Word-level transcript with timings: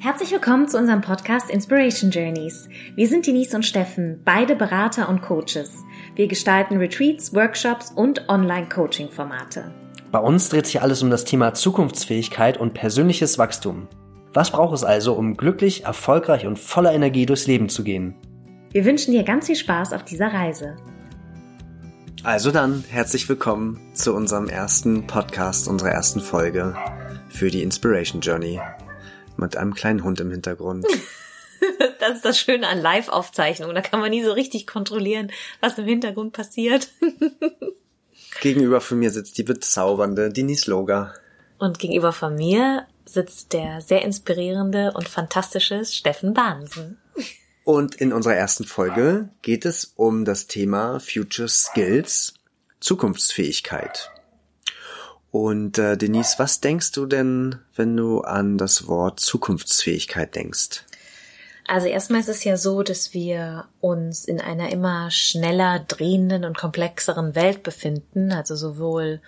Herzlich 0.00 0.30
willkommen 0.30 0.68
zu 0.68 0.78
unserem 0.78 1.00
Podcast 1.00 1.50
Inspiration 1.50 2.12
Journeys. 2.12 2.68
Wir 2.94 3.08
sind 3.08 3.26
Denise 3.26 3.56
und 3.56 3.64
Steffen, 3.64 4.20
beide 4.24 4.54
Berater 4.54 5.08
und 5.08 5.22
Coaches. 5.22 5.72
Wir 6.14 6.28
gestalten 6.28 6.76
Retreats, 6.76 7.34
Workshops 7.34 7.90
und 7.90 8.28
Online-Coaching-Formate. 8.28 9.72
Bei 10.12 10.20
uns 10.20 10.50
dreht 10.50 10.66
sich 10.66 10.80
alles 10.80 11.02
um 11.02 11.10
das 11.10 11.24
Thema 11.24 11.52
Zukunftsfähigkeit 11.52 12.58
und 12.58 12.74
persönliches 12.74 13.38
Wachstum. 13.38 13.88
Was 14.32 14.52
braucht 14.52 14.72
es 14.72 14.84
also, 14.84 15.14
um 15.14 15.36
glücklich, 15.36 15.84
erfolgreich 15.84 16.46
und 16.46 16.60
voller 16.60 16.92
Energie 16.92 17.26
durchs 17.26 17.48
Leben 17.48 17.68
zu 17.68 17.82
gehen? 17.82 18.14
Wir 18.70 18.84
wünschen 18.84 19.10
dir 19.10 19.24
ganz 19.24 19.46
viel 19.46 19.56
Spaß 19.56 19.92
auf 19.94 20.04
dieser 20.04 20.32
Reise. 20.32 20.76
Also 22.22 22.52
dann, 22.52 22.84
herzlich 22.88 23.28
willkommen 23.28 23.80
zu 23.94 24.14
unserem 24.14 24.48
ersten 24.48 25.08
Podcast, 25.08 25.66
unserer 25.66 25.90
ersten 25.90 26.20
Folge 26.20 26.76
für 27.30 27.50
die 27.50 27.64
Inspiration 27.64 28.20
Journey 28.20 28.60
mit 29.38 29.56
einem 29.56 29.74
kleinen 29.74 30.04
Hund 30.04 30.20
im 30.20 30.30
Hintergrund. 30.30 30.86
Das 31.98 32.16
ist 32.16 32.24
das 32.24 32.38
Schöne 32.38 32.68
an 32.68 32.80
Live-Aufzeichnungen. 32.80 33.74
Da 33.74 33.80
kann 33.80 34.00
man 34.00 34.10
nie 34.10 34.22
so 34.22 34.32
richtig 34.32 34.66
kontrollieren, 34.66 35.32
was 35.60 35.76
im 35.76 35.86
Hintergrund 35.86 36.32
passiert. 36.32 36.88
Gegenüber 38.40 38.80
von 38.80 39.00
mir 39.00 39.10
sitzt 39.10 39.38
die 39.38 39.42
bezaubernde 39.42 40.30
Denise 40.30 40.70
Loga. 40.70 41.14
Und 41.58 41.78
gegenüber 41.78 42.12
von 42.12 42.36
mir 42.36 42.86
sitzt 43.04 43.52
der 43.52 43.80
sehr 43.80 44.02
inspirierende 44.02 44.92
und 44.94 45.08
fantastische 45.08 45.84
Steffen 45.84 46.34
Bahnsen. 46.34 46.98
Und 47.64 47.96
in 47.96 48.12
unserer 48.12 48.34
ersten 48.34 48.64
Folge 48.64 49.28
geht 49.42 49.66
es 49.66 49.92
um 49.96 50.24
das 50.24 50.46
Thema 50.46 51.00
Future 51.00 51.48
Skills, 51.48 52.34
Zukunftsfähigkeit. 52.80 54.10
Und 55.30 55.78
äh, 55.78 55.96
Denise, 55.96 56.38
was 56.38 56.60
denkst 56.60 56.92
du 56.92 57.06
denn, 57.06 57.56
wenn 57.76 57.96
du 57.96 58.22
an 58.22 58.56
das 58.56 58.86
Wort 58.86 59.20
Zukunftsfähigkeit 59.20 60.34
denkst? 60.34 60.84
Also 61.66 61.86
erstmal 61.86 62.20
ist 62.20 62.30
es 62.30 62.44
ja 62.44 62.56
so, 62.56 62.82
dass 62.82 63.12
wir 63.12 63.66
uns 63.80 64.24
in 64.24 64.40
einer 64.40 64.72
immer 64.72 65.10
schneller 65.10 65.80
drehenden 65.80 66.46
und 66.46 66.56
komplexeren 66.56 67.34
Welt 67.34 67.62
befinden, 67.62 68.32
also 68.32 68.56
sowohl 68.56 69.20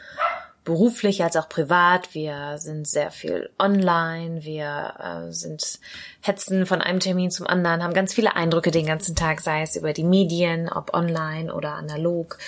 beruflich 0.65 1.23
als 1.23 1.37
auch 1.37 1.51
privat. 1.51 2.15
Wir 2.15 2.56
sind 2.59 2.89
sehr 2.89 3.11
viel 3.11 3.51
online, 3.59 4.43
wir 4.43 4.95
äh, 5.28 5.33
sind 5.33 5.81
hetzen 6.23 6.65
von 6.65 6.81
einem 6.81 7.01
Termin 7.01 7.31
zum 7.31 7.47
anderen, 7.47 7.83
haben 7.83 7.93
ganz 7.93 8.15
viele 8.15 8.37
Eindrücke 8.37 8.71
den 8.71 8.87
ganzen 8.87 9.17
Tag, 9.17 9.43
sei 9.43 9.61
es 9.62 9.77
über 9.77 9.93
die 9.93 10.05
Medien, 10.05 10.71
ob 10.71 10.95
online 10.95 11.53
oder 11.53 11.75
analog 11.75 12.39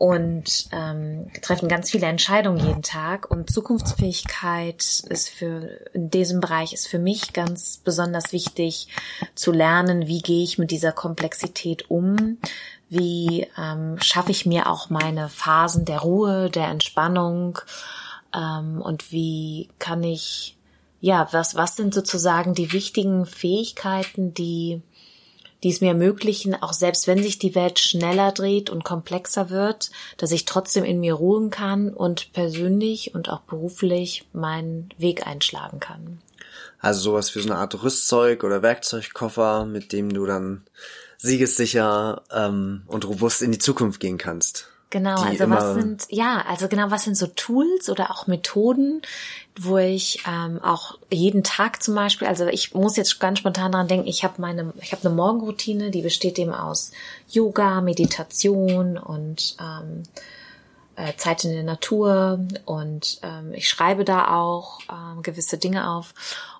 und 0.00 0.70
ähm, 0.72 1.30
treffen 1.42 1.68
ganz 1.68 1.90
viele 1.90 2.06
Entscheidungen 2.06 2.64
jeden 2.64 2.80
Tag. 2.80 3.30
Und 3.30 3.52
Zukunftsfähigkeit 3.52 4.80
ist 4.80 5.28
für 5.28 5.78
in 5.92 6.08
diesem 6.08 6.40
Bereich 6.40 6.72
ist 6.72 6.88
für 6.88 6.98
mich 6.98 7.34
ganz 7.34 7.76
besonders 7.84 8.32
wichtig 8.32 8.88
zu 9.34 9.52
lernen, 9.52 10.06
wie 10.06 10.22
gehe 10.22 10.42
ich 10.42 10.56
mit 10.56 10.70
dieser 10.70 10.92
Komplexität 10.92 11.90
um, 11.90 12.38
wie 12.88 13.46
ähm, 13.58 13.98
schaffe 14.00 14.30
ich 14.30 14.46
mir 14.46 14.70
auch 14.70 14.88
meine 14.88 15.28
Phasen 15.28 15.84
der 15.84 15.98
Ruhe, 15.98 16.48
der 16.48 16.68
Entspannung 16.68 17.58
ähm, 18.34 18.80
und 18.80 19.12
wie 19.12 19.68
kann 19.78 20.02
ich 20.02 20.56
ja 21.02 21.28
was 21.32 21.56
was 21.56 21.76
sind 21.76 21.92
sozusagen 21.92 22.54
die 22.54 22.72
wichtigen 22.72 23.26
Fähigkeiten, 23.26 24.32
die 24.32 24.80
die 25.62 25.70
es 25.70 25.80
mir 25.80 25.88
ermöglichen, 25.88 26.54
auch 26.54 26.72
selbst 26.72 27.06
wenn 27.06 27.22
sich 27.22 27.38
die 27.38 27.54
Welt 27.54 27.78
schneller 27.78 28.32
dreht 28.32 28.70
und 28.70 28.84
komplexer 28.84 29.50
wird, 29.50 29.90
dass 30.16 30.32
ich 30.32 30.44
trotzdem 30.44 30.84
in 30.84 31.00
mir 31.00 31.14
ruhen 31.14 31.50
kann 31.50 31.92
und 31.92 32.32
persönlich 32.32 33.14
und 33.14 33.28
auch 33.28 33.40
beruflich 33.40 34.26
meinen 34.32 34.88
Weg 34.98 35.26
einschlagen 35.26 35.80
kann. 35.80 36.20
Also 36.80 37.00
sowas 37.00 37.34
wie 37.34 37.40
so 37.40 37.50
eine 37.50 37.58
Art 37.58 37.82
Rüstzeug 37.82 38.42
oder 38.42 38.62
Werkzeugkoffer, 38.62 39.66
mit 39.66 39.92
dem 39.92 40.12
du 40.12 40.24
dann 40.24 40.64
siegessicher 41.18 42.22
ähm, 42.32 42.82
und 42.86 43.06
robust 43.06 43.42
in 43.42 43.52
die 43.52 43.58
Zukunft 43.58 44.00
gehen 44.00 44.16
kannst. 44.16 44.70
Genau, 44.90 45.22
also 45.22 45.48
was 45.48 45.74
sind, 45.74 46.06
ja, 46.08 46.44
also 46.48 46.66
genau, 46.66 46.90
was 46.90 47.04
sind 47.04 47.16
so 47.16 47.28
Tools 47.28 47.88
oder 47.88 48.10
auch 48.10 48.26
Methoden, 48.26 49.02
wo 49.62 49.76
ich 49.76 50.22
ähm, 50.26 50.58
auch 50.62 50.96
jeden 51.10 51.44
Tag 51.44 51.82
zum 51.82 51.94
Beispiel, 51.94 52.26
also 52.26 52.46
ich 52.46 52.72
muss 52.72 52.96
jetzt 52.96 53.20
ganz 53.20 53.40
spontan 53.40 53.72
dran 53.72 53.88
denken, 53.88 54.06
ich 54.06 54.24
habe 54.24 54.40
meine, 54.40 54.72
ich 54.80 54.92
habe 54.92 55.06
eine 55.06 55.14
Morgenroutine, 55.14 55.90
die 55.90 56.00
besteht 56.00 56.38
eben 56.38 56.54
aus 56.54 56.92
Yoga, 57.28 57.82
Meditation 57.82 58.96
und 58.96 59.56
ähm, 59.60 60.04
äh, 60.96 61.14
Zeit 61.16 61.44
in 61.44 61.52
der 61.52 61.62
Natur 61.62 62.40
und 62.64 63.20
ähm, 63.22 63.52
ich 63.52 63.68
schreibe 63.68 64.06
da 64.06 64.34
auch 64.34 64.80
ähm, 64.90 65.22
gewisse 65.22 65.58
Dinge 65.58 65.90
auf. 65.90 66.14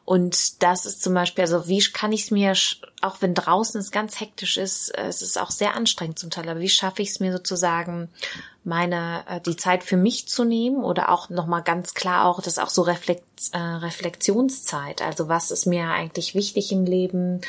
Und 0.04 0.62
das 0.62 0.84
ist 0.84 1.02
zum 1.02 1.14
Beispiel, 1.14 1.42
also 1.42 1.68
wie 1.68 1.80
kann 1.80 2.12
ich 2.12 2.24
es 2.24 2.30
mir, 2.30 2.52
auch 3.00 3.22
wenn 3.22 3.32
draußen 3.32 3.80
es 3.80 3.90
ganz 3.92 4.20
hektisch 4.20 4.58
ist, 4.58 4.90
äh, 4.90 5.06
es 5.06 5.22
ist 5.22 5.40
auch 5.40 5.50
sehr 5.50 5.74
anstrengend 5.74 6.18
zum 6.18 6.30
Teil, 6.30 6.48
aber 6.50 6.60
wie 6.60 6.68
schaffe 6.68 7.00
ich 7.00 7.10
es 7.10 7.20
mir 7.20 7.32
sozusagen, 7.32 8.10
meine, 8.62 9.24
äh, 9.26 9.40
die 9.40 9.56
Zeit 9.56 9.82
für 9.82 9.96
mich 9.96 10.28
zu 10.28 10.44
nehmen 10.44 10.84
oder 10.84 11.08
auch 11.08 11.30
nochmal 11.30 11.62
ganz 11.62 11.94
klar 11.94 12.26
auch, 12.26 12.38
das 12.38 12.54
ist 12.54 12.62
auch 12.62 12.68
so 12.68 12.82
Reflekt, 12.82 13.24
äh, 13.52 13.58
Reflexionszeit. 13.58 15.00
Also 15.02 15.28
was 15.28 15.50
ist 15.50 15.66
mir 15.66 15.88
eigentlich 15.88 16.34
wichtig 16.34 16.70
im 16.72 16.84
Leben? 16.84 17.40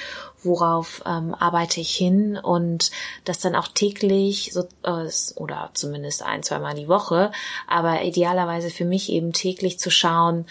Worauf 0.43 1.03
ähm, 1.05 1.35
arbeite 1.35 1.81
ich 1.81 1.93
hin? 1.93 2.37
Und 2.37 2.91
das 3.25 3.39
dann 3.39 3.55
auch 3.55 3.67
täglich 3.67 4.51
so, 4.53 4.61
äh, 4.83 5.09
oder 5.35 5.69
zumindest 5.73 6.23
ein, 6.23 6.43
zweimal 6.43 6.75
die 6.75 6.87
Woche, 6.87 7.31
aber 7.67 8.03
idealerweise 8.03 8.69
für 8.69 8.85
mich 8.85 9.11
eben 9.11 9.33
täglich 9.33 9.79
zu 9.79 9.91
schauen, 9.91 10.45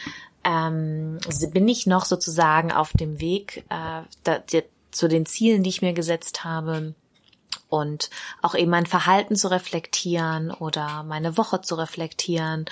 ähm, 0.44 1.18
bin 1.52 1.68
ich 1.68 1.86
noch 1.86 2.04
sozusagen 2.04 2.72
auf 2.72 2.92
dem 2.92 3.20
Weg 3.20 3.64
äh, 3.70 4.02
da, 4.24 4.38
die, 4.38 4.64
zu 4.90 5.08
den 5.08 5.24
Zielen, 5.24 5.62
die 5.62 5.70
ich 5.70 5.82
mir 5.82 5.92
gesetzt 5.92 6.44
habe 6.44 6.94
und 7.68 8.10
auch 8.42 8.54
eben 8.54 8.70
mein 8.70 8.86
Verhalten 8.86 9.36
zu 9.36 9.48
reflektieren 9.48 10.50
oder 10.50 11.02
meine 11.04 11.36
Woche 11.36 11.60
zu 11.60 11.74
reflektieren 11.76 12.66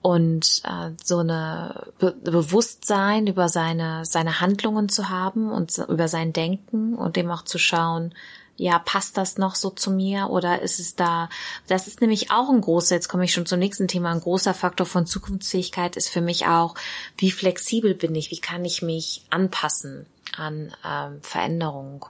und 0.00 0.62
äh, 0.64 0.90
so 1.02 1.18
eine 1.18 1.88
Be 1.98 2.12
Bewusstsein 2.22 3.26
über 3.26 3.48
seine 3.48 4.04
seine 4.04 4.40
Handlungen 4.40 4.88
zu 4.88 5.08
haben 5.08 5.50
und 5.50 5.76
über 5.88 6.08
sein 6.08 6.32
Denken 6.32 6.94
und 6.94 7.16
dem 7.16 7.30
auch 7.30 7.42
zu 7.42 7.58
schauen, 7.58 8.14
ja, 8.58 8.80
passt 8.80 9.16
das 9.16 9.38
noch 9.38 9.54
so 9.54 9.70
zu 9.70 9.90
mir 9.90 10.30
oder 10.30 10.60
ist 10.60 10.80
es 10.80 10.96
da, 10.96 11.28
das 11.68 11.86
ist 11.86 12.00
nämlich 12.00 12.32
auch 12.32 12.50
ein 12.50 12.60
großer, 12.60 12.96
jetzt 12.96 13.08
komme 13.08 13.24
ich 13.24 13.32
schon 13.32 13.46
zum 13.46 13.60
nächsten 13.60 13.86
Thema, 13.86 14.10
ein 14.10 14.20
großer 14.20 14.52
Faktor 14.52 14.84
von 14.84 15.06
Zukunftsfähigkeit 15.06 15.96
ist 15.96 16.08
für 16.08 16.20
mich 16.20 16.46
auch, 16.46 16.74
wie 17.16 17.30
flexibel 17.30 17.94
bin 17.94 18.14
ich, 18.16 18.32
wie 18.32 18.40
kann 18.40 18.64
ich 18.64 18.82
mich 18.82 19.24
anpassen 19.30 20.06
an 20.36 20.72
ähm, 20.84 21.20
Veränderung. 21.22 22.06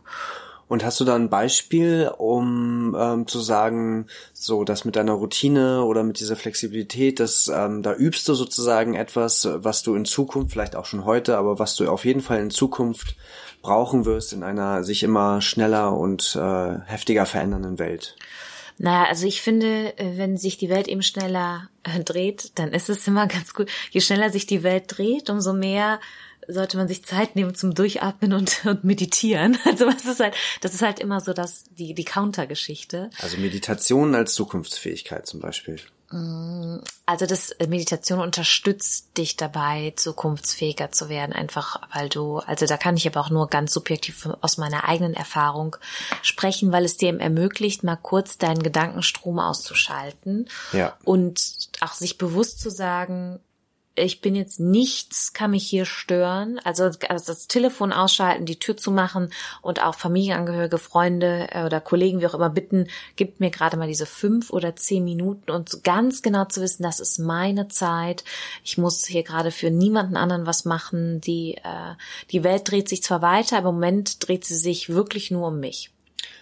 Und 0.69 0.85
hast 0.85 1.01
du 1.01 1.05
da 1.05 1.15
ein 1.15 1.31
Beispiel, 1.31 2.13
um 2.19 2.95
ähm, 2.99 3.27
zu 3.27 3.41
sagen, 3.41 4.07
so 4.35 4.65
das 4.65 4.85
mit 4.85 4.97
deiner 4.97 5.15
Routine 5.15 5.85
oder 5.85 6.03
mit 6.03 6.21
dieser 6.21 6.37
Flexibilität, 6.37 7.21
dass 7.21 7.49
ähm, 7.49 7.83
da 7.83 7.95
übst 7.95 8.29
du 8.29 8.35
sozusagen 8.35 8.95
etwas, 8.95 9.49
was 9.51 9.83
du 9.83 9.95
in 9.95 10.05
Zukunft, 10.05 10.53
vielleicht 10.53 10.77
auch 10.77 10.85
schon 10.85 11.07
heute, 11.07 11.39
aber 11.39 11.59
was 11.59 11.75
du 11.75 11.89
auf 11.89 12.05
jeden 12.05 12.21
Fall 12.21 12.41
in 12.41 12.51
Zukunft 12.51 13.17
brauchen 13.63 14.05
wirst 14.05 14.35
in 14.35 14.43
einer 14.43 14.85
sich 14.85 15.03
immer 15.03 15.41
schneller 15.41 15.97
und 15.97 16.37
äh, 16.37 16.79
heftiger 16.85 17.25
verändernden 17.25 17.79
Welt? 17.79 18.15
Naja, 18.79 19.09
also 19.09 19.27
ich 19.27 19.43
finde, 19.43 19.99
äh, 19.99 20.17
wenn 20.17 20.37
sich 20.37 20.57
die 20.57 20.71
Welt 20.71 20.89
eben 20.89 21.03
schneller 21.03 21.69
äh, 21.83 22.03
dreht, 22.03 22.53
dann 22.55 22.73
ist 22.73 22.89
es 22.89 23.07
immer 23.07 23.27
ganz 23.29 23.55
gut. 23.55 23.69
Je 23.91 24.01
schneller 24.01 24.31
sich 24.31 24.47
die 24.47 24.63
Welt 24.63 24.85
dreht, 24.87 25.31
umso 25.31 25.53
mehr 25.53 26.01
sollte 26.51 26.79
man 26.79 26.89
sich 26.89 27.05
Zeit 27.05 27.37
nehmen 27.37 27.55
zum 27.55 27.75
Durchatmen 27.75 28.33
und, 28.33 28.63
und 28.65 28.85
meditieren. 28.85 29.59
Also 29.65 29.87
was 29.87 30.07
ist 30.07 30.21
halt, 30.21 30.35
das 30.63 30.75
ist 30.75 30.83
halt 30.83 30.99
immer 30.99 31.21
so 31.21 31.33
das, 31.33 31.65
die, 31.71 31.93
die 31.93 32.05
Countergeschichte. 32.05 33.11
Also 33.21 33.37
Meditation 33.37 34.15
als 34.15 34.33
Zukunftsfähigkeit 34.35 35.27
zum 35.27 35.41
Beispiel. 35.41 35.79
Also 36.11 37.27
das 37.27 37.51
äh, 37.51 37.67
Meditation 37.67 38.21
unterstützt 38.21 39.19
dich 39.19 39.37
dabei, 39.37 39.93
zukunftsfähiger 39.95 40.91
zu 40.91 41.11
werden, 41.11 41.35
einfach 41.35 41.83
weil 41.93 42.09
du, 42.09 42.39
also 42.39 42.65
da 42.65 42.79
kann 42.79 42.97
ich 42.97 43.07
aber 43.07 43.21
auch 43.21 43.29
nur 43.29 43.49
ganz 43.49 43.75
subjektiv 43.75 44.27
aus 44.41 44.57
meiner 44.57 44.89
eigenen 44.89 45.13
Erfahrung 45.13 45.77
sprechen, 46.23 46.73
weil 46.73 46.87
es 46.87 46.97
dir 46.97 47.19
ermöglicht, 47.21 47.85
mal 47.85 47.97
kurz 47.97 48.39
deinen 48.39 48.63
Gedankenstrom 48.63 49.39
auszuschalten 49.39 50.49
ja. 50.73 50.97
und 51.05 51.69
auch 51.81 51.93
sich 51.93 52.17
bewusst 52.17 52.61
zu 52.61 52.71
sagen, 52.71 53.41
ich 53.99 54.21
bin 54.21 54.35
jetzt 54.35 54.61
nichts, 54.61 55.33
kann 55.33 55.51
mich 55.51 55.67
hier 55.67 55.85
stören. 55.85 56.61
Also, 56.65 56.85
also 56.85 57.33
das 57.33 57.49
Telefon 57.49 57.93
ausschalten, 57.93 58.47
die 58.47 58.59
Tür 58.59 58.77
zu 58.77 58.91
machen 58.91 59.31
und 59.63 59.83
auch 59.83 59.95
Familienangehörige, 59.95 60.79
Freunde 60.79 61.49
äh, 61.51 61.65
oder 61.65 61.81
Kollegen, 61.81 62.21
wie 62.21 62.27
auch 62.27 62.35
immer, 62.35 62.51
bitten, 62.51 62.89
gibt 63.17 63.41
mir 63.41 63.51
gerade 63.51 63.77
mal 63.77 63.89
diese 63.89 64.07
fünf 64.07 64.51
oder 64.51 64.77
zehn 64.77 65.05
Minuten 65.05 65.51
und 65.51 65.85
ganz 65.85 66.23
genau 66.23 66.45
zu 66.47 66.61
wissen, 66.61 66.83
das 66.83 67.01
ist 67.01 67.19
meine 67.19 67.69
Zeit. 67.69 68.25
Ich 68.65 68.79
muss 68.79 69.07
hier 69.07 69.23
gerade 69.23 69.51
für 69.51 69.71
niemanden 69.71 70.17
anderen 70.17 70.47
was 70.47 70.65
machen. 70.65 71.21
Die, 71.21 71.57
äh, 71.57 71.95
die 72.31 72.45
Welt 72.45 72.71
dreht 72.71 72.89
sich 72.89 73.03
zwar 73.03 73.23
weiter, 73.23 73.59
aber 73.59 73.71
im 73.71 73.77
Moment 73.77 74.27
dreht 74.27 74.45
sie 74.45 74.57
sich 74.57 74.89
wirklich 74.89 75.31
nur 75.31 75.49
um 75.49 75.61
mich. 75.61 75.91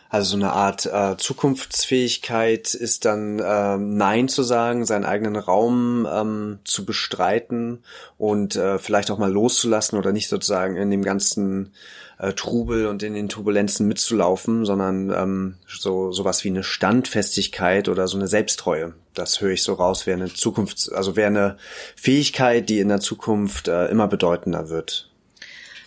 Also 0.08 0.31
so 0.31 0.37
eine 0.37 0.53
Art 0.53 0.87
äh, 0.87 1.17
Zukunftsfähigkeit 1.17 2.75
ist 2.75 3.05
dann 3.05 3.38
äh, 3.38 3.76
Nein 3.76 4.29
zu 4.29 4.43
sagen, 4.43 4.85
seinen 4.85 5.05
eigenen 5.05 5.37
Raum 5.37 6.06
ähm, 6.11 6.58
zu 6.64 6.85
bestreiten 6.85 7.82
und 8.17 8.56
äh, 8.56 8.79
vielleicht 8.79 9.11
auch 9.11 9.19
mal 9.19 9.32
loszulassen 9.32 9.99
oder 9.99 10.12
nicht 10.12 10.29
sozusagen 10.29 10.76
in 10.76 10.91
dem 10.91 11.03
ganzen 11.03 11.73
äh, 12.19 12.32
Trubel 12.32 12.87
und 12.87 13.03
in 13.03 13.14
den 13.14 13.29
Turbulenzen 13.29 13.88
mitzulaufen, 13.88 14.64
sondern 14.64 15.11
ähm, 15.11 15.55
so 15.67 16.12
sowas 16.12 16.44
wie 16.44 16.49
eine 16.49 16.62
Standfestigkeit 16.62 17.88
oder 17.88 18.06
so 18.08 18.17
eine 18.17 18.29
Selbsttreue. 18.29 18.94
Das 19.14 19.41
höre 19.41 19.50
ich 19.50 19.62
so 19.62 19.75
raus, 19.75 20.06
wäre 20.06 20.20
eine 20.20 20.32
Zukunft, 20.32 20.93
also 20.93 21.17
wäre 21.17 21.29
eine 21.29 21.56
Fähigkeit, 21.97 22.69
die 22.69 22.81
in 22.81 22.88
der 22.88 23.00
Zukunft 23.00 23.69
äh, 23.69 23.87
immer 23.87 24.08
bedeutender 24.08 24.69
wird. 24.69 25.11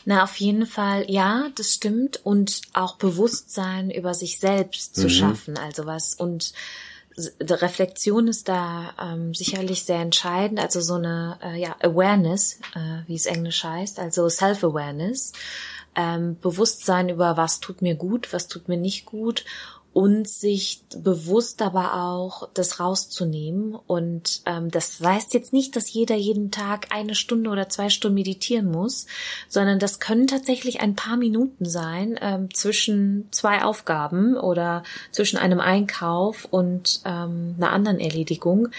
Na, 0.09 0.23
auf 0.23 0.37
jeden 0.37 0.65
Fall, 0.65 1.05
ja, 1.07 1.49
das 1.53 1.75
stimmt. 1.75 2.19
Und 2.25 2.63
auch 2.73 2.95
Bewusstsein 2.95 3.91
über 3.91 4.15
sich 4.15 4.39
selbst 4.39 4.95
zu 4.95 5.03
mhm. 5.03 5.09
schaffen. 5.09 5.55
Also 5.55 5.85
was 5.85 6.15
und 6.15 6.51
Reflexion 7.39 8.27
ist 8.27 8.49
da 8.49 8.95
ähm, 8.99 9.35
sicherlich 9.35 9.83
sehr 9.83 9.99
entscheidend. 9.99 10.59
Also 10.59 10.81
so 10.81 10.95
eine 10.95 11.37
äh, 11.43 11.61
ja, 11.61 11.75
Awareness, 11.83 12.59
äh, 12.73 13.03
wie 13.05 13.13
es 13.13 13.27
Englisch 13.27 13.63
heißt, 13.63 13.99
also 13.99 14.27
Self-Awareness. 14.27 15.33
Ähm, 15.93 16.37
Bewusstsein 16.41 17.09
über 17.09 17.37
was 17.37 17.59
tut 17.59 17.83
mir 17.83 17.93
gut, 17.93 18.33
was 18.33 18.47
tut 18.47 18.67
mir 18.67 18.77
nicht 18.77 19.05
gut 19.05 19.45
und 19.91 20.27
sich 20.27 20.83
bewusst 20.95 21.61
aber 21.61 21.95
auch 21.95 22.47
das 22.53 22.79
rauszunehmen. 22.79 23.75
Und 23.87 24.41
ähm, 24.45 24.69
das 24.69 24.99
heißt 25.01 25.33
jetzt 25.33 25.51
nicht, 25.51 25.75
dass 25.75 25.91
jeder 25.91 26.15
jeden 26.15 26.51
Tag 26.51 26.87
eine 26.91 27.15
Stunde 27.15 27.49
oder 27.49 27.69
zwei 27.69 27.89
Stunden 27.89 28.15
meditieren 28.15 28.69
muss, 28.69 29.07
sondern 29.47 29.79
das 29.79 29.99
können 29.99 30.27
tatsächlich 30.27 30.81
ein 30.81 30.95
paar 30.95 31.17
Minuten 31.17 31.65
sein 31.65 32.19
ähm, 32.21 32.53
zwischen 32.53 33.27
zwei 33.31 33.63
Aufgaben 33.63 34.37
oder 34.37 34.83
zwischen 35.11 35.37
einem 35.37 35.59
Einkauf 35.59 36.47
und 36.49 37.01
ähm, 37.05 37.55
einer 37.57 37.71
anderen 37.71 37.99
Erledigung. 37.99 38.69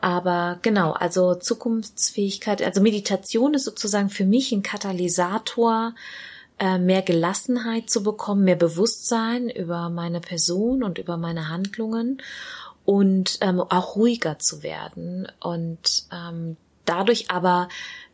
Aber 0.00 0.58
genau, 0.62 0.92
also 0.92 1.34
Zukunftsfähigkeit, 1.36 2.62
also 2.62 2.80
Meditation 2.80 3.54
ist 3.54 3.64
sozusagen 3.64 4.10
für 4.10 4.24
mich 4.24 4.52
ein 4.52 4.62
Katalysator, 4.62 5.94
mehr 6.78 7.02
Gelassenheit 7.02 7.88
zu 7.88 8.02
bekommen, 8.02 8.44
mehr 8.44 8.56
Bewusstsein 8.56 9.48
über 9.48 9.90
meine 9.90 10.20
Person 10.20 10.82
und 10.82 10.98
über 10.98 11.16
meine 11.16 11.48
Handlungen 11.48 12.20
und 12.84 13.38
ähm, 13.42 13.60
auch 13.60 13.96
ruhiger 13.96 14.38
zu 14.38 14.62
werden 14.62 15.28
und 15.40 16.04
ähm, 16.12 16.56
dadurch 16.84 17.30
aber 17.30 17.68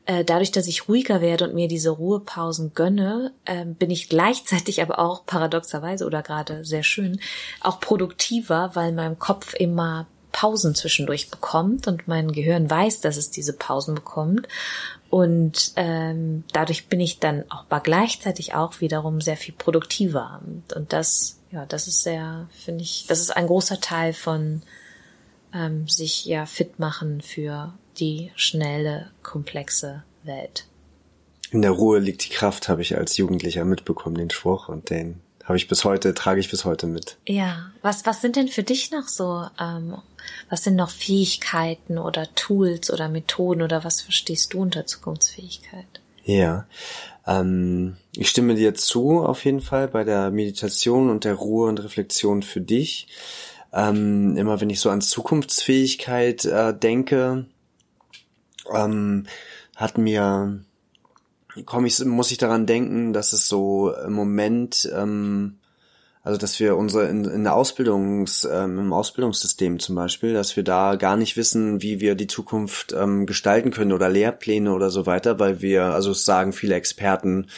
äh, 0.07 0.25
dadurch, 0.25 0.53
dass 0.53 0.67
ich 0.67 0.89
ruhiger 0.89 1.21
werde 1.21 1.49
und 1.49 1.55
mir 1.55 1.69
diese 1.69 1.91
Ruhepausen 1.91 2.73
gönne, 2.75 3.33
äh, 3.45 3.65
bin 3.65 3.91
ich 3.91 4.09
gleichzeitig 4.09 4.83
aber 4.83 4.99
auch 4.99 5.25
paradoxerweise 5.27 6.05
oder 6.07 6.23
gerade 6.23 6.65
sehr 6.65 6.83
schön 6.83 7.21
auch 7.61 7.81
produktiver, 7.81 8.73
weil 8.75 8.93
mein 8.93 9.19
Kopf 9.19 9.55
immer 9.55 10.07
Pausen 10.33 10.75
zwischendurch 10.75 11.31
bekommt 11.31 11.87
und 11.87 12.09
mein 12.09 12.33
Gehirn 12.33 12.69
weiß, 12.69 13.01
dass 13.01 13.17
es 13.17 13.31
diese 13.31 13.53
Pausen 13.53 13.95
bekommt. 13.95 14.49
Und 15.15 15.75
ähm, 15.77 16.43
dadurch 16.53 16.89
bin 16.89 16.99
ich 16.99 17.21
dann 17.21 17.45
auch 17.49 17.67
aber 17.69 17.79
gleichzeitig 17.79 18.55
auch 18.55 18.81
wiederum 18.81 19.21
sehr 19.21 19.37
viel 19.37 19.55
produktiver. 19.55 20.41
Und 20.75 20.93
das, 20.93 21.39
ja, 21.53 21.67
das 21.67 21.87
ist 21.87 22.03
sehr, 22.03 22.49
finde 22.51 22.83
ich, 22.83 23.07
das 23.07 23.21
ist 23.21 23.31
ein 23.31 23.47
großer 23.47 23.81
Teil 23.81 24.13
von 24.13 24.63
ähm, 25.55 25.87
sich 25.87 26.25
ja 26.25 26.47
fit 26.47 26.81
machen 26.81 27.21
für 27.21 27.73
die 27.97 28.33
schnelle, 28.35 29.13
komplexe 29.23 30.03
Welt. 30.25 30.67
In 31.53 31.63
der 31.63 31.71
Ruhe 31.71 32.01
liegt 32.01 32.25
die 32.25 32.35
Kraft, 32.35 32.69
habe 32.69 32.83
ich 32.83 32.97
als 32.97 33.17
Jugendlicher 33.17 33.65
mitbekommen, 33.65 34.17
den 34.17 34.31
Spruch 34.31 34.69
und 34.69 34.91
den 34.91 35.21
habe 35.45 35.57
ich 35.57 35.69
bis 35.69 35.85
heute, 35.85 36.15
trage 36.15 36.41
ich 36.41 36.51
bis 36.51 36.65
heute 36.65 36.87
mit. 36.87 37.17
Ja, 37.27 37.71
was, 37.83 38.07
was 38.07 38.21
sind 38.21 38.37
denn 38.37 38.49
für 38.49 38.63
dich 38.63 38.91
noch 38.91 39.09
so, 39.09 39.47
ähm, 39.61 39.97
was 40.49 40.65
sind 40.65 40.77
noch 40.77 40.91
Fähigkeiten 40.91 41.99
oder 41.99 42.35
Tools 42.35 42.91
oder 42.91 43.09
Methoden 43.09 43.63
oder 43.63 43.85
was 43.85 44.01
verstehst 44.01 44.55
du 44.55 44.61
unter 44.61 44.87
Zukunftsfähigkeit? 44.87 45.87
Ja, 46.25 46.67
ähm, 47.27 47.97
ich 48.17 48.31
stimme 48.31 48.55
dir 48.55 48.75
zu 48.75 49.21
auf 49.23 49.45
jeden 49.45 49.61
Fall 49.61 49.89
bei 49.89 50.05
der 50.05 50.31
Meditation 50.31 51.11
und 51.11 51.25
der 51.25 51.35
Ruhe 51.35 51.69
und 51.69 51.83
Reflexion 51.83 52.43
für 52.43 52.61
dich. 52.61 53.09
Ähm, 53.73 54.37
immer 54.37 54.61
wenn 54.61 54.71
ich 54.71 54.81
so 54.81 54.89
an 54.89 55.03
Zukunftsfähigkeit 55.03 56.45
äh, 56.47 56.73
denke, 56.73 57.47
ähm, 58.73 59.27
hat 59.77 59.99
mir 59.99 60.61
komme 61.65 61.87
ich, 61.87 62.05
muss 62.05 62.31
ich 62.31 62.39
daran 62.39 62.67
denken, 62.67 63.13
dass 63.13 63.33
es 63.33 63.49
so 63.49 63.95
im 63.95 64.13
Moment 64.13 64.91
ähm, 64.95 65.59
also 66.25 66.39
dass 66.39 66.59
wir 66.59 66.79
unsere 66.79 67.07
in, 67.09 67.27
in 67.27 67.45
der 67.45 67.55
Ausbildungs, 67.55 68.49
ähm, 68.51 68.79
im 68.79 68.93
Ausbildungssystem 68.95 69.79
zum 69.79 69.95
Beispiel, 69.95 70.33
dass 70.33 70.57
wir 70.57 70.63
da 70.63 70.97
gar 70.97 71.19
nicht 71.19 71.37
wissen, 71.37 71.83
wie 71.83 72.01
wir 72.01 72.15
die 72.15 72.27
Zukunft 72.27 72.95
ähm, 72.99 73.27
gestalten 73.27 73.71
können 73.71 73.93
oder 73.93 74.09
Lehrpläne 74.09 74.73
oder 74.73 74.89
so 74.89 75.05
weiter, 75.05 75.39
weil 75.39 75.61
wir, 75.61 75.85
also 75.85 76.13
es 76.13 76.25
sagen 76.25 76.55
viele 76.55 76.77
Experten, 76.77 77.49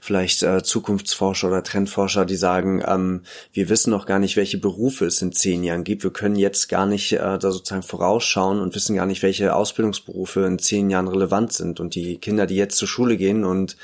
vielleicht 0.00 0.44
äh, 0.44 0.62
Zukunftsforscher 0.62 1.48
oder 1.48 1.64
Trendforscher, 1.64 2.24
die 2.24 2.36
sagen, 2.36 2.80
ähm, 2.86 3.22
wir 3.52 3.68
wissen 3.68 3.90
noch 3.90 4.06
gar 4.06 4.20
nicht, 4.20 4.36
welche 4.36 4.58
Berufe 4.58 5.04
es 5.06 5.20
in 5.20 5.32
zehn 5.32 5.64
Jahren 5.64 5.82
gibt. 5.82 6.04
Wir 6.04 6.12
können 6.12 6.36
jetzt 6.36 6.68
gar 6.68 6.86
nicht 6.86 7.12
äh, 7.14 7.18
da 7.18 7.50
sozusagen 7.50 7.82
vorausschauen 7.82 8.60
und 8.60 8.76
wissen 8.76 8.94
gar 8.94 9.06
nicht, 9.06 9.24
welche 9.24 9.52
Ausbildungsberufe 9.52 10.46
in 10.46 10.60
zehn 10.60 10.90
Jahren 10.90 11.08
relevant 11.08 11.52
sind. 11.52 11.80
Und 11.80 11.96
die 11.96 12.18
Kinder, 12.18 12.46
die 12.46 12.54
jetzt 12.54 12.76
zur 12.76 12.86
Schule 12.86 13.16
gehen 13.16 13.44
und 13.44 13.76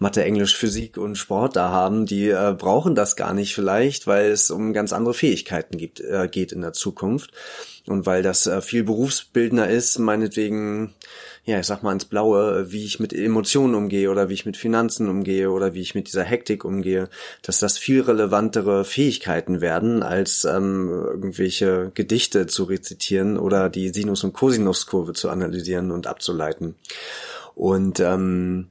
Mathe, 0.00 0.24
Englisch, 0.24 0.56
Physik 0.56 0.96
und 0.96 1.16
Sport 1.16 1.56
da 1.56 1.70
haben, 1.70 2.06
die 2.06 2.28
äh, 2.28 2.54
brauchen 2.56 2.94
das 2.94 3.16
gar 3.16 3.34
nicht 3.34 3.54
vielleicht, 3.54 4.06
weil 4.06 4.30
es 4.30 4.50
um 4.50 4.72
ganz 4.72 4.92
andere 4.92 5.12
Fähigkeiten 5.12 5.76
gibt, 5.76 6.00
äh, 6.00 6.28
geht 6.30 6.52
in 6.52 6.60
der 6.60 6.72
Zukunft. 6.72 7.32
Und 7.88 8.06
weil 8.06 8.22
das 8.22 8.46
äh, 8.46 8.60
viel 8.60 8.84
berufsbildender 8.84 9.68
ist, 9.68 9.98
meinetwegen, 9.98 10.94
ja, 11.44 11.58
ich 11.58 11.66
sag 11.66 11.82
mal 11.82 11.92
ins 11.92 12.04
Blaue, 12.04 12.70
wie 12.70 12.84
ich 12.84 13.00
mit 13.00 13.12
Emotionen 13.12 13.74
umgehe 13.74 14.10
oder 14.10 14.28
wie 14.28 14.34
ich 14.34 14.46
mit 14.46 14.56
Finanzen 14.56 15.08
umgehe 15.08 15.50
oder 15.50 15.74
wie 15.74 15.80
ich 15.80 15.96
mit 15.96 16.06
dieser 16.06 16.22
Hektik 16.22 16.64
umgehe, 16.64 17.08
dass 17.42 17.58
das 17.58 17.76
viel 17.76 18.02
relevantere 18.02 18.84
Fähigkeiten 18.84 19.60
werden, 19.60 20.04
als 20.04 20.44
ähm, 20.44 20.90
irgendwelche 20.90 21.90
Gedichte 21.94 22.46
zu 22.46 22.64
rezitieren 22.64 23.36
oder 23.36 23.68
die 23.68 23.88
Sinus- 23.88 24.22
und 24.22 24.32
Cosinuskurve 24.32 25.12
zu 25.14 25.28
analysieren 25.28 25.90
und 25.90 26.06
abzuleiten. 26.06 26.76
Und 27.56 27.98
ähm, 27.98 28.68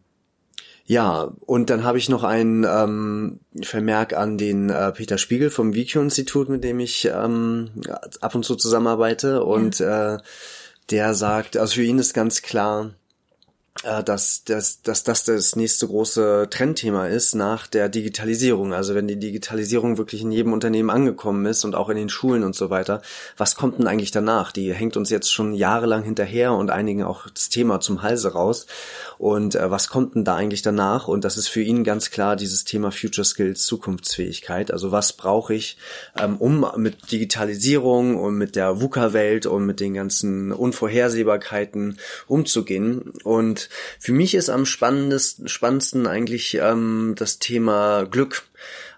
ja, 0.90 1.34
und 1.46 1.70
dann 1.70 1.84
habe 1.84 1.98
ich 1.98 2.08
noch 2.08 2.24
einen 2.24 2.64
ähm, 2.64 3.40
Vermerk 3.62 4.14
an 4.14 4.38
den 4.38 4.70
äh, 4.70 4.94
Peter 4.94 5.18
Spiegel 5.18 5.50
vom 5.50 5.74
Wikio-Institut, 5.74 6.48
mit 6.48 6.64
dem 6.64 6.80
ich 6.80 7.10
ähm, 7.14 7.72
ab 8.22 8.36
und 8.36 8.46
zu 8.46 8.56
zusammenarbeite. 8.56 9.44
Und 9.44 9.80
ja. 9.80 10.16
äh, 10.16 10.20
der 10.90 11.14
sagt, 11.14 11.58
also 11.58 11.74
für 11.74 11.84
ihn 11.84 12.00
ist 12.00 12.14
ganz 12.14 12.42
klar, 12.42 12.92
dass, 13.84 14.44
dass, 14.44 14.82
dass 14.82 15.04
das 15.04 15.24
das 15.24 15.56
nächste 15.56 15.88
große 15.88 16.48
Trendthema 16.50 17.08
ist 17.08 17.36
nach 17.36 17.68
der 17.68 17.90
Digitalisierung. 17.90 18.74
Also 18.74 18.96
wenn 18.96 19.08
die 19.08 19.20
Digitalisierung 19.20 19.98
wirklich 19.98 20.22
in 20.22 20.32
jedem 20.32 20.54
Unternehmen 20.54 20.90
angekommen 20.90 21.46
ist 21.46 21.64
und 21.64 21.76
auch 21.76 21.90
in 21.90 21.98
den 21.98 22.10
Schulen 22.10 22.44
und 22.44 22.56
so 22.56 22.70
weiter, 22.70 23.02
was 23.38 23.56
kommt 23.56 23.78
denn 23.78 23.88
eigentlich 23.88 24.12
danach? 24.12 24.52
Die 24.52 24.74
hängt 24.74 24.98
uns 24.98 25.10
jetzt 25.10 25.32
schon 25.32 25.54
jahrelang 25.54 26.04
hinterher 26.04 26.54
und 26.54 26.72
einigen 26.72 27.04
auch 27.04 27.30
das 27.30 27.50
Thema 27.50 27.80
zum 27.80 28.02
Halse 28.02 28.34
raus. 28.34 28.66
Und 29.18 29.56
äh, 29.56 29.70
was 29.70 29.90
kommt 29.90 30.16
denn 30.16 30.24
da 30.24 30.36
eigentlich 30.36 30.62
danach? 30.62 31.08
Und 31.08 31.24
das 31.24 31.38
ist 31.38 31.48
für 31.48 31.62
ihn 31.62 31.84
ganz 31.84 32.12
klar 32.12 32.36
dieses 32.36 32.66
Thema 32.66 32.92
Future 32.92 33.26
Skills, 33.26 33.64
Zukunftsfähigkeit. 33.66 34.72
Also 34.72 34.92
was 34.92 35.14
brauche 35.14 35.54
ich, 35.54 35.78
ähm, 36.20 36.38
um 36.38 36.66
mit 36.78 37.12
Digitalisierung 37.12 38.18
und 38.18 38.38
mit 38.38 38.56
der 38.56 38.82
VUCA-Welt 38.82 39.46
und 39.46 39.66
mit 39.66 39.80
den 39.80 39.94
ganzen 39.94 40.52
Unvorhersehbarkeiten 40.52 42.00
umzugehen? 42.28 43.14
Und 43.24 43.67
für 44.00 44.14
mich 44.14 44.36
ist 44.36 44.50
am 44.50 44.66
spannendsten, 44.66 45.48
spannendsten 45.48 46.08
eigentlich 46.08 46.56
ähm, 46.56 47.16
das 47.18 47.40
Thema 47.40 48.06
Glück. 48.06 48.44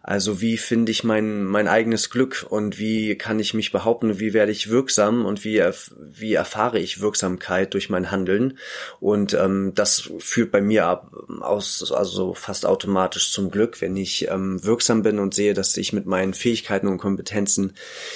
Also 0.10 0.42
wie 0.42 0.58
finde 0.58 0.92
ich 0.92 1.04
mein, 1.04 1.46
mein 1.46 1.68
eigenes 1.68 2.10
Glück 2.10 2.44
und 2.50 2.80
wie 2.80 3.16
kann 3.16 3.38
ich 3.38 3.54
mich 3.54 3.72
behaupten, 3.72 4.20
wie 4.20 4.34
werde 4.34 4.52
ich 4.52 4.72
wirksam 4.72 5.24
und 5.24 5.44
wie, 5.44 5.64
wie 6.00 6.34
erfahre 6.34 6.80
ich 6.80 7.00
Wirksamkeit 7.00 7.76
durch 7.76 7.92
mein 7.92 8.10
Handeln. 8.10 8.58
Und 9.00 9.36
ähm, 9.36 9.74
das 9.76 10.10
führt 10.18 10.52
bei 10.52 10.62
mir 10.62 10.88
ab, 10.88 11.12
aus, 11.42 11.92
also 11.92 12.34
fast 12.34 12.66
automatisch 12.66 13.32
zum 13.32 13.52
Glück, 13.52 13.82
wenn 13.82 13.96
ich 13.96 14.28
ähm, 14.32 14.66
wirksam 14.66 15.04
bin 15.04 15.20
und 15.20 15.36
sehe, 15.36 15.54
dass 15.54 15.78
ich 15.78 15.94
mit 15.94 16.08
meinen 16.08 16.34
Fähigkeiten 16.34 16.88
und 16.88 16.98
Kompetenzen 16.98 17.74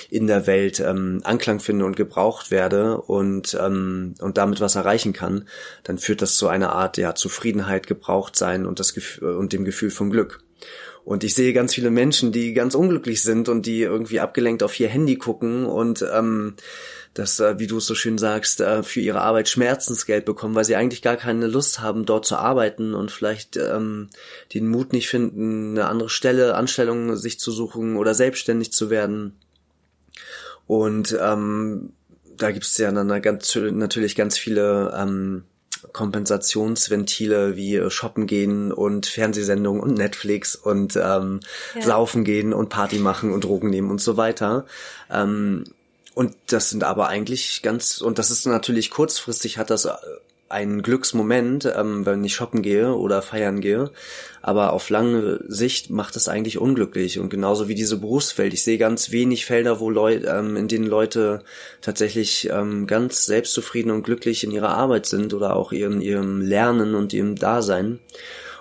in 0.09 0.25
der 0.25 0.47
Welt 0.47 0.79
ähm, 0.79 1.21
Anklang 1.23 1.59
finde 1.59 1.85
und 1.85 1.95
gebraucht 1.95 2.50
werde 2.50 3.01
und, 3.01 3.55
ähm, 3.62 4.15
und 4.19 4.39
damit 4.39 4.62
was 4.62 4.73
erreichen 4.73 5.13
kann, 5.13 5.47
dann 5.83 6.00
führt 6.00 6.23
das 6.23 6.38
zu 6.38 6.47
einer 6.47 6.71
Art 6.71 6.97
ja, 6.97 7.13
Zufriedenheit, 7.13 7.85
gebraucht 7.85 8.35
sein 8.35 8.65
und, 8.65 8.79
das 8.79 8.95
Gefühl, 8.95 9.35
und 9.35 9.53
dem 9.53 9.63
Gefühl 9.63 9.91
von 9.91 10.09
Glück. 10.09 10.43
Und 11.05 11.24
ich 11.24 11.36
sehe 11.36 11.53
ganz 11.53 11.74
viele 11.74 11.91
Menschen, 11.91 12.31
die 12.31 12.53
ganz 12.53 12.75
unglücklich 12.75 13.22
sind 13.22 13.50
und 13.50 13.65
die 13.65 13.81
irgendwie 13.81 14.22
abgelenkt 14.22 14.63
auf 14.63 14.79
ihr 14.79 14.88
Handy 14.88 15.17
gucken 15.17 15.65
und 15.65 16.05
ähm, 16.13 16.55
das, 17.13 17.39
äh, 17.39 17.60
wie 17.60 17.67
du 17.67 17.77
es 17.77 17.86
so 17.86 17.93
schön 17.93 18.17
sagst, 18.17 18.62
äh, 18.62 18.83
für 18.83 19.01
ihre 19.01 19.22
Arbeit 19.22 19.50
Schmerzensgeld 19.50 20.25
bekommen, 20.25 20.55
weil 20.55 20.63
sie 20.63 20.75
eigentlich 20.75 21.01
gar 21.01 21.17
keine 21.17 21.48
Lust 21.48 21.79
haben, 21.79 22.05
dort 22.05 22.25
zu 22.25 22.38
arbeiten 22.38 22.93
und 22.93 23.12
vielleicht 23.12 23.57
ähm, 23.57 24.10
den 24.53 24.67
Mut 24.67 24.93
nicht 24.93 25.10
finden, 25.10 25.77
eine 25.77 25.88
andere 25.88 26.10
Stelle, 26.10 26.55
Anstellung 26.55 27.15
sich 27.15 27.39
zu 27.39 27.51
suchen 27.51 27.98
oder 27.98 28.13
selbstständig 28.13 28.72
zu 28.72 28.89
werden. 28.89 29.36
Und 30.65 31.17
ähm, 31.22 31.91
da 32.38 32.51
gibt 32.51 32.65
es 32.65 32.77
ja 32.77 32.91
dann 32.91 33.22
ganz, 33.22 33.55
natürlich 33.55 34.15
ganz 34.15 34.38
viele 34.38 34.93
ähm, 34.98 35.43
Kompensationsventile 35.93 37.55
wie 37.55 37.89
Shoppen 37.89 38.27
gehen 38.27 38.71
und 38.71 39.05
Fernsehsendungen 39.05 39.81
und 39.81 39.93
Netflix 39.93 40.55
und 40.55 40.95
ähm, 40.95 41.39
ja. 41.75 41.81
Saufen 41.81 42.23
gehen 42.23 42.53
und 42.53 42.69
Party 42.69 42.97
machen 42.97 43.31
und 43.31 43.43
Drogen 43.43 43.69
nehmen 43.69 43.91
und 43.91 44.01
so 44.01 44.17
weiter. 44.17 44.65
Ähm, 45.09 45.65
und 46.15 46.35
das 46.47 46.69
sind 46.69 46.83
aber 46.83 47.07
eigentlich 47.07 47.62
ganz, 47.63 48.01
und 48.01 48.19
das 48.19 48.31
ist 48.31 48.45
natürlich 48.45 48.91
kurzfristig 48.91 49.57
hat 49.57 49.69
das 49.69 49.88
ein 50.53 50.81
Glücksmoment, 50.81 51.72
ähm, 51.75 52.05
wenn 52.05 52.24
ich 52.24 52.36
shoppen 52.36 52.62
gehe 52.62 52.95
oder 52.95 53.22
feiern 53.22 53.60
gehe. 53.60 53.91
Aber 54.41 54.74
auf 54.74 54.89
lange 54.89 55.43
Sicht 55.48 55.89
macht 55.89 56.15
es 56.15 56.27
eigentlich 56.27 56.60
unglücklich. 56.60 57.19
Und 57.19 57.29
genauso 57.29 57.67
wie 57.67 57.75
diese 57.75 57.98
Berufswelt. 57.98 58.53
Ich 58.53 58.63
sehe 58.63 58.77
ganz 58.77 59.12
wenig 59.12 59.45
Felder, 59.45 59.79
wo 59.79 59.89
Leute, 59.89 60.27
ähm, 60.27 60.55
in 60.55 60.67
denen 60.67 60.86
Leute 60.86 61.43
tatsächlich 61.81 62.50
ähm, 62.50 62.88
ganz 62.88 63.25
selbstzufrieden 63.25 63.91
und 63.91 64.03
glücklich 64.03 64.43
in 64.43 64.51
ihrer 64.51 64.69
Arbeit 64.69 65.05
sind 65.05 65.33
oder 65.33 65.55
auch 65.55 65.72
in 65.72 66.00
ihrem 66.00 66.41
Lernen 66.41 66.95
und 66.95 67.13
ihrem 67.13 67.36
Dasein. 67.36 68.00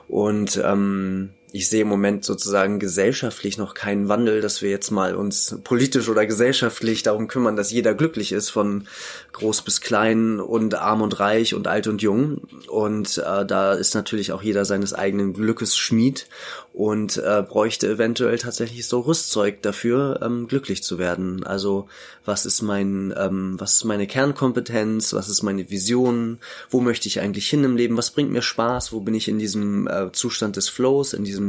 Und 0.09 0.61
ähm, 0.65 1.31
ich 1.53 1.69
sehe 1.69 1.83
im 1.83 1.89
Moment 1.89 2.25
sozusagen 2.25 2.79
gesellschaftlich 2.79 3.59
noch 3.59 3.75
keinen 3.75 4.09
Wandel, 4.09 4.41
dass 4.41 4.63
wir 4.63 4.71
jetzt 4.71 4.91
mal 4.91 5.15
uns 5.15 5.59
politisch 5.63 6.09
oder 6.09 6.25
gesellschaftlich 6.25 7.03
darum 7.03 7.29
kümmern, 7.29 7.57
dass 7.57 7.71
jeder 7.71 7.93
glücklich 7.93 8.33
ist, 8.33 8.49
von 8.49 8.87
groß 9.33 9.63
bis 9.63 9.83
klein 9.83 10.41
und 10.41 10.75
arm 10.75 11.03
und 11.03 11.21
reich 11.21 11.55
und 11.55 11.69
alt 11.69 11.87
und 11.89 12.01
jung. 12.01 12.43
Und 12.69 13.19
äh, 13.19 13.45
da 13.45 13.75
ist 13.75 13.95
natürlich 13.95 14.33
auch 14.33 14.43
jeder 14.43 14.65
seines 14.65 14.95
eigenen 14.95 15.35
Glückes 15.35 15.77
Schmied 15.77 16.27
und 16.73 17.19
äh, 17.19 17.45
bräuchte 17.47 17.87
eventuell 17.87 18.39
tatsächlich 18.39 18.87
so 18.87 19.01
Rüstzeug 19.01 19.61
dafür, 19.61 20.21
ähm, 20.23 20.49
glücklich 20.49 20.83
zu 20.83 20.99
werden. 20.99 21.45
Also 21.45 21.87
was 22.25 22.47
ist 22.47 22.63
mein, 22.63 23.13
ähm, 23.17 23.57
was 23.59 23.75
ist 23.75 23.85
meine 23.85 24.07
Kernkompetenz, 24.07 25.13
was 25.13 25.29
ist 25.29 25.43
meine 25.43 25.69
Vision, 25.71 26.39
wo 26.71 26.81
möchte 26.81 27.09
ich 27.09 27.21
eigentlich 27.21 27.49
hin 27.49 27.65
im 27.65 27.77
Leben, 27.77 27.97
was 27.99 28.11
bringt 28.11 28.31
mir 28.31 28.43
Spaß, 28.43 28.93
wo 28.93 29.01
bin 29.01 29.15
ich 29.15 29.29
in 29.29 29.39
diesem 29.39 29.87
äh, 29.87 30.13
Zustand 30.13 30.57
des 30.57 30.69
Flows, 30.71 31.13
in 31.13 31.25
diesem 31.25 31.42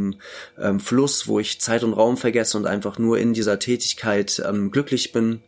ähm, 0.60 0.80
Fluss, 0.80 1.28
wo 1.28 1.40
ich 1.40 1.62
Zeit 1.62 1.84
und 1.84 1.94
Raum 1.94 2.18
vergesse 2.18 2.58
und 2.58 2.66
einfach 2.66 2.98
nur 3.00 3.18
in 3.18 3.34
dieser 3.34 3.60
Tätigkeit 3.60 4.42
ähm, 4.46 4.72
glücklich 4.72 5.12
bin. 5.12 5.42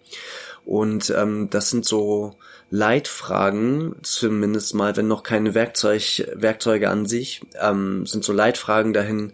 Und 0.66 1.14
ähm, 1.16 1.50
das 1.52 1.70
sind 1.70 1.86
so 1.86 2.36
Leitfragen, 2.72 3.96
zumindest 4.02 4.74
mal, 4.74 4.98
wenn 4.98 5.08
noch 5.08 5.22
keine 5.22 5.54
Werkzeug, 5.54 6.28
Werkzeuge 6.34 6.90
an 6.90 7.06
sich, 7.06 7.42
ähm, 7.62 8.08
sind 8.08 8.24
so 8.24 8.34
Leitfragen 8.34 8.92
dahin, 8.92 9.34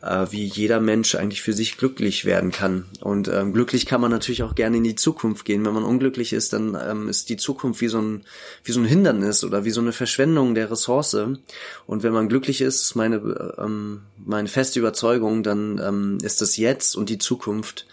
äh, 0.00 0.26
wie 0.30 0.44
jeder 0.44 0.80
Mensch 0.80 1.16
eigentlich 1.16 1.42
für 1.42 1.52
sich 1.52 1.76
glücklich 1.76 2.24
werden 2.24 2.52
kann. 2.52 2.84
Und 3.00 3.26
ähm, 3.26 3.52
glücklich 3.52 3.86
kann 3.86 4.00
man 4.00 4.12
natürlich 4.12 4.44
auch 4.44 4.54
gerne 4.54 4.76
in 4.76 4.84
die 4.84 4.94
Zukunft 4.94 5.44
gehen. 5.44 5.66
Wenn 5.66 5.74
man 5.74 5.82
unglücklich 5.82 6.32
ist, 6.32 6.52
dann 6.52 6.78
ähm, 6.80 7.08
ist 7.08 7.28
die 7.28 7.36
Zukunft 7.36 7.80
wie 7.80 7.88
so 7.88 8.00
ein 8.00 8.24
wie 8.62 8.72
so 8.72 8.78
ein 8.78 8.86
Hindernis 8.86 9.42
oder 9.42 9.64
wie 9.64 9.72
so 9.72 9.80
eine 9.80 9.92
Verschwendung 9.92 10.54
der 10.54 10.70
Ressource. 10.70 11.14
Und 11.14 12.02
wenn 12.04 12.12
man 12.12 12.28
glücklich 12.28 12.60
ist, 12.60 12.82
ist 12.82 12.94
meine 12.94 13.54
ähm, 13.58 14.02
meine 14.24 14.48
feste 14.48 14.78
Überzeugung, 14.78 15.42
dann 15.42 15.80
ähm, 15.84 16.18
ist 16.22 16.40
das 16.40 16.56
Jetzt 16.56 16.96
und 16.96 17.08
die 17.08 17.18
Zukunft 17.18 17.86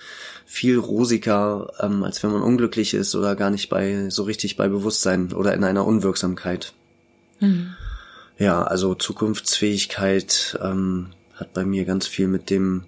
viel 0.45 0.77
rosiger, 0.77 1.71
ähm, 1.79 2.03
als 2.03 2.23
wenn 2.23 2.31
man 2.31 2.41
unglücklich 2.41 2.93
ist 2.93 3.15
oder 3.15 3.35
gar 3.35 3.49
nicht 3.49 3.69
bei 3.69 4.09
so 4.09 4.23
richtig 4.23 4.57
bei 4.57 4.67
Bewusstsein 4.67 5.33
oder 5.33 5.53
in 5.53 5.63
einer 5.63 5.85
Unwirksamkeit. 5.85 6.73
Mhm. 7.39 7.73
Ja, 8.37 8.63
also 8.63 8.95
Zukunftsfähigkeit 8.95 10.57
ähm, 10.61 11.07
hat 11.35 11.53
bei 11.53 11.65
mir 11.65 11.85
ganz 11.85 12.07
viel 12.07 12.27
mit 12.27 12.49
dem 12.49 12.83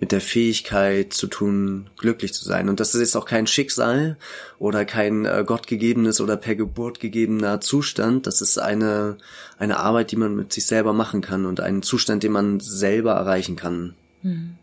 mit 0.00 0.12
der 0.12 0.20
Fähigkeit 0.20 1.12
zu 1.12 1.26
tun, 1.26 1.90
glücklich 1.96 2.32
zu 2.32 2.44
sein. 2.44 2.68
Und 2.68 2.80
das 2.80 2.94
ist 2.94 3.00
jetzt 3.00 3.16
auch 3.16 3.24
kein 3.24 3.46
Schicksal 3.46 4.16
oder 4.58 4.84
kein 4.84 5.24
äh, 5.24 5.44
gottgegebenes 5.44 6.20
oder 6.20 6.36
per 6.36 6.54
Geburt 6.54 7.00
gegebener 7.00 7.60
Zustand. 7.60 8.26
Das 8.26 8.40
ist 8.40 8.58
eine, 8.58 9.18
eine 9.58 9.78
Arbeit, 9.78 10.12
die 10.12 10.16
man 10.16 10.36
mit 10.36 10.52
sich 10.52 10.66
selber 10.66 10.92
machen 10.92 11.20
kann 11.20 11.46
und 11.46 11.60
einen 11.60 11.82
Zustand, 11.82 12.22
den 12.22 12.32
man 12.32 12.60
selber 12.60 13.12
erreichen 13.12 13.56
kann. 13.56 13.94
Mhm. 14.22 14.57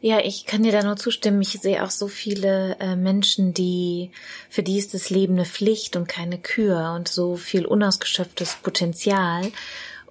Ja, 0.00 0.20
ich 0.20 0.46
kann 0.46 0.62
dir 0.62 0.70
da 0.70 0.82
nur 0.84 0.96
zustimmen. 0.96 1.42
Ich 1.42 1.50
sehe 1.50 1.82
auch 1.82 1.90
so 1.90 2.06
viele 2.06 2.76
äh, 2.78 2.94
Menschen, 2.94 3.52
die, 3.52 4.12
für 4.48 4.62
die 4.62 4.78
ist 4.78 4.94
das 4.94 5.10
Leben 5.10 5.34
eine 5.34 5.44
Pflicht 5.44 5.96
und 5.96 6.08
keine 6.08 6.38
Kür 6.38 6.92
und 6.94 7.08
so 7.08 7.34
viel 7.34 7.66
unausgeschöpftes 7.66 8.58
Potenzial 8.62 9.50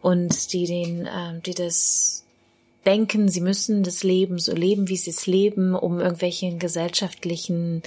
und 0.02 0.52
die 0.52 0.66
den, 0.66 1.06
äh, 1.06 1.40
die 1.46 1.54
das 1.54 2.26
denken, 2.86 3.30
sie 3.30 3.42
müssen 3.42 3.84
das 3.84 4.04
Leben 4.04 4.40
so 4.40 4.54
leben, 4.54 4.90
wie 4.90 4.98
sie 4.98 5.12
es 5.12 5.26
leben, 5.26 5.74
um 5.74 6.00
irgendwelchen 6.00 6.60
gesellschaftlichen 6.60 7.82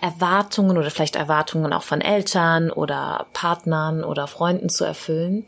Erwartungen 0.00 0.76
oder 0.76 0.90
vielleicht 0.90 1.16
Erwartungen 1.16 1.72
auch 1.72 1.82
von 1.82 2.00
Eltern 2.00 2.70
oder 2.70 3.26
Partnern 3.32 4.02
oder 4.04 4.26
Freunden 4.26 4.68
zu 4.68 4.84
erfüllen. 4.84 5.44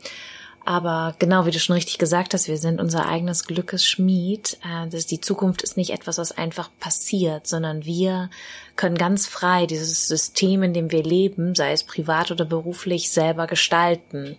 Aber 0.67 1.15
genau 1.17 1.45
wie 1.45 1.51
du 1.51 1.59
schon 1.59 1.75
richtig 1.75 1.97
gesagt 1.97 2.33
hast, 2.33 2.49
wir 2.49 2.57
sind 2.57 2.81
unser 2.81 3.07
eigenes 3.07 3.45
Glückes 3.45 3.85
Schmied. 3.85 4.59
Äh, 4.65 4.89
das, 4.89 5.05
die 5.05 5.21
Zukunft 5.21 5.61
ist 5.61 5.77
nicht 5.77 5.91
etwas, 5.91 6.17
was 6.17 6.37
einfach 6.37 6.69
passiert, 6.77 7.47
sondern 7.47 7.85
wir 7.85 8.29
können 8.75 8.97
ganz 8.97 9.27
frei 9.27 9.65
dieses 9.65 10.09
System, 10.09 10.63
in 10.63 10.73
dem 10.73 10.91
wir 10.91 11.03
leben, 11.03 11.55
sei 11.55 11.71
es 11.71 11.85
privat 11.85 12.31
oder 12.31 12.43
beruflich, 12.43 13.11
selber 13.11 13.47
gestalten. 13.47 14.35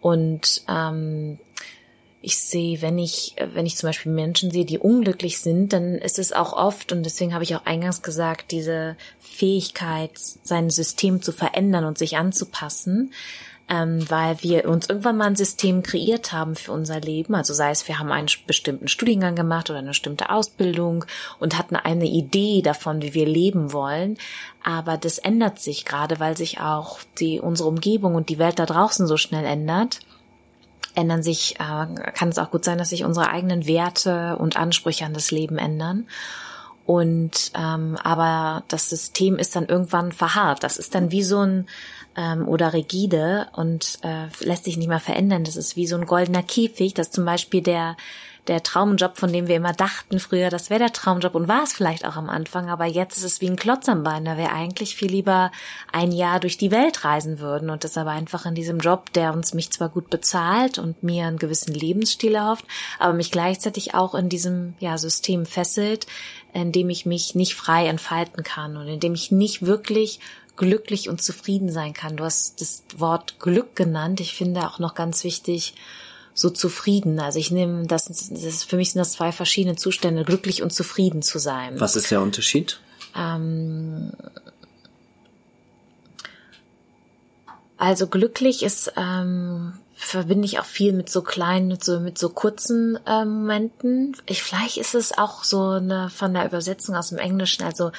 Und 0.00 0.62
ähm, 0.68 1.40
ich 2.22 2.38
sehe, 2.38 2.80
wenn 2.80 2.96
ich, 2.96 3.34
wenn 3.52 3.66
ich 3.66 3.76
zum 3.76 3.88
Beispiel 3.88 4.12
Menschen 4.12 4.52
sehe, 4.52 4.64
die 4.64 4.78
unglücklich 4.78 5.40
sind, 5.40 5.72
dann 5.72 5.96
ist 5.96 6.20
es 6.20 6.32
auch 6.32 6.52
oft, 6.52 6.92
und 6.92 7.02
deswegen 7.02 7.34
habe 7.34 7.42
ich 7.42 7.56
auch 7.56 7.66
eingangs 7.66 8.02
gesagt, 8.02 8.52
diese 8.52 8.96
Fähigkeit, 9.18 10.12
sein 10.14 10.70
System 10.70 11.20
zu 11.20 11.32
verändern 11.32 11.84
und 11.84 11.98
sich 11.98 12.16
anzupassen, 12.16 13.12
ähm, 13.68 14.08
weil 14.10 14.42
wir 14.42 14.68
uns 14.68 14.88
irgendwann 14.88 15.16
mal 15.18 15.26
ein 15.26 15.36
System 15.36 15.82
kreiert 15.82 16.32
haben 16.32 16.56
für 16.56 16.72
unser 16.72 17.00
Leben. 17.00 17.34
Also 17.34 17.52
sei 17.52 17.70
es, 17.70 17.86
wir 17.86 17.98
haben 17.98 18.10
einen 18.10 18.28
bestimmten 18.46 18.88
Studiengang 18.88 19.34
gemacht 19.34 19.68
oder 19.68 19.80
eine 19.80 19.88
bestimmte 19.88 20.30
Ausbildung 20.30 21.04
und 21.38 21.58
hatten 21.58 21.76
eine 21.76 22.06
Idee 22.06 22.62
davon, 22.62 23.02
wie 23.02 23.14
wir 23.14 23.26
leben 23.26 23.72
wollen. 23.72 24.16
Aber 24.64 24.96
das 24.96 25.18
ändert 25.18 25.58
sich 25.60 25.84
gerade, 25.84 26.18
weil 26.18 26.36
sich 26.36 26.60
auch 26.60 26.98
die, 27.18 27.40
unsere 27.40 27.68
Umgebung 27.68 28.14
und 28.14 28.28
die 28.28 28.38
Welt 28.38 28.58
da 28.58 28.66
draußen 28.66 29.06
so 29.06 29.16
schnell 29.16 29.44
ändert 29.44 30.00
ändern 30.94 31.22
sich, 31.22 31.54
äh, 31.60 31.86
kann 32.12 32.28
es 32.28 32.38
auch 32.38 32.50
gut 32.50 32.64
sein, 32.64 32.76
dass 32.76 32.88
sich 32.88 33.04
unsere 33.04 33.30
eigenen 33.30 33.66
Werte 33.66 34.36
und 34.36 34.56
Ansprüche 34.56 35.04
an 35.04 35.14
das 35.14 35.30
Leben 35.30 35.56
ändern. 35.56 36.08
Und 36.88 37.52
ähm, 37.54 37.98
aber 38.02 38.64
das 38.68 38.88
System 38.88 39.36
ist 39.36 39.54
dann 39.54 39.66
irgendwann 39.66 40.10
verharrt. 40.10 40.64
Das 40.64 40.78
ist 40.78 40.94
dann 40.94 41.10
wie 41.10 41.22
so 41.22 41.40
ein 41.40 41.66
ähm, 42.16 42.48
oder 42.48 42.72
rigide 42.72 43.48
und 43.52 43.98
äh, 44.00 44.28
lässt 44.42 44.64
sich 44.64 44.78
nicht 44.78 44.88
mehr 44.88 44.98
verändern. 44.98 45.44
Das 45.44 45.56
ist 45.56 45.76
wie 45.76 45.86
so 45.86 45.96
ein 45.96 46.06
goldener 46.06 46.42
Käfig, 46.42 46.94
dass 46.94 47.10
zum 47.10 47.26
Beispiel 47.26 47.60
der 47.60 47.98
der 48.48 48.62
Traumjob, 48.62 49.18
von 49.18 49.32
dem 49.32 49.46
wir 49.46 49.56
immer 49.56 49.72
dachten 49.72 50.18
früher, 50.18 50.48
das 50.48 50.70
wäre 50.70 50.80
der 50.80 50.92
Traumjob 50.92 51.34
und 51.34 51.48
war 51.48 51.62
es 51.62 51.72
vielleicht 51.72 52.04
auch 52.06 52.16
am 52.16 52.30
Anfang, 52.30 52.70
aber 52.70 52.86
jetzt 52.86 53.18
ist 53.18 53.24
es 53.24 53.40
wie 53.40 53.48
ein 53.48 53.56
Klotz 53.56 53.88
am 53.88 54.02
Bein, 54.02 54.24
da 54.24 54.36
wir 54.36 54.52
eigentlich 54.52 54.96
viel 54.96 55.10
lieber 55.10 55.52
ein 55.92 56.12
Jahr 56.12 56.40
durch 56.40 56.56
die 56.56 56.70
Welt 56.70 57.04
reisen 57.04 57.38
würden 57.38 57.70
und 57.70 57.84
das 57.84 57.98
aber 57.98 58.10
einfach 58.10 58.46
in 58.46 58.54
diesem 58.54 58.78
Job, 58.78 59.12
der 59.12 59.34
uns 59.34 59.54
mich 59.54 59.70
zwar 59.70 59.90
gut 59.90 60.10
bezahlt 60.10 60.78
und 60.78 61.02
mir 61.02 61.26
einen 61.26 61.38
gewissen 61.38 61.74
Lebensstil 61.74 62.34
erhofft, 62.34 62.64
aber 62.98 63.12
mich 63.12 63.30
gleichzeitig 63.30 63.94
auch 63.94 64.14
in 64.14 64.28
diesem 64.28 64.74
ja, 64.80 64.96
System 64.96 65.44
fesselt, 65.44 66.06
in 66.54 66.72
dem 66.72 66.88
ich 66.88 67.04
mich 67.04 67.34
nicht 67.34 67.54
frei 67.54 67.86
entfalten 67.86 68.42
kann 68.42 68.76
und 68.76 68.88
in 68.88 69.00
dem 69.00 69.14
ich 69.14 69.30
nicht 69.30 69.66
wirklich 69.66 70.20
glücklich 70.56 71.08
und 71.08 71.22
zufrieden 71.22 71.70
sein 71.70 71.92
kann. 71.92 72.16
Du 72.16 72.24
hast 72.24 72.60
das 72.60 72.82
Wort 72.96 73.38
Glück 73.38 73.76
genannt. 73.76 74.20
Ich 74.20 74.34
finde 74.34 74.66
auch 74.66 74.78
noch 74.78 74.94
ganz 74.94 75.22
wichtig, 75.22 75.74
so 76.38 76.50
zufrieden. 76.50 77.18
Also 77.18 77.40
ich 77.40 77.50
nehme 77.50 77.86
das, 77.86 78.04
das 78.04 78.30
ist, 78.30 78.64
für 78.64 78.76
mich 78.76 78.92
sind 78.92 79.00
das 79.00 79.12
zwei 79.12 79.32
verschiedene 79.32 79.74
Zustände, 79.74 80.24
glücklich 80.24 80.62
und 80.62 80.72
zufrieden 80.72 81.20
zu 81.20 81.40
sein. 81.40 81.80
Was 81.80 81.96
ist 81.96 82.12
der 82.12 82.22
Unterschied? 82.22 82.80
Ähm, 83.16 84.12
also 87.76 88.06
glücklich 88.06 88.62
ist 88.62 88.92
ähm, 88.96 89.72
verbinde 89.96 90.46
ich 90.46 90.60
auch 90.60 90.64
viel 90.64 90.92
mit 90.92 91.10
so 91.10 91.22
kleinen, 91.22 91.66
mit 91.66 91.82
so, 91.82 91.98
mit 91.98 92.18
so 92.18 92.28
kurzen 92.28 93.00
äh, 93.04 93.24
Momenten. 93.24 94.16
Ich, 94.26 94.44
vielleicht 94.44 94.76
ist 94.76 94.94
es 94.94 95.18
auch 95.18 95.42
so 95.42 95.70
eine 95.70 96.08
von 96.08 96.34
der 96.34 96.46
Übersetzung 96.46 96.94
aus 96.94 97.08
dem 97.08 97.18
Englischen. 97.18 97.64
Also 97.64 97.90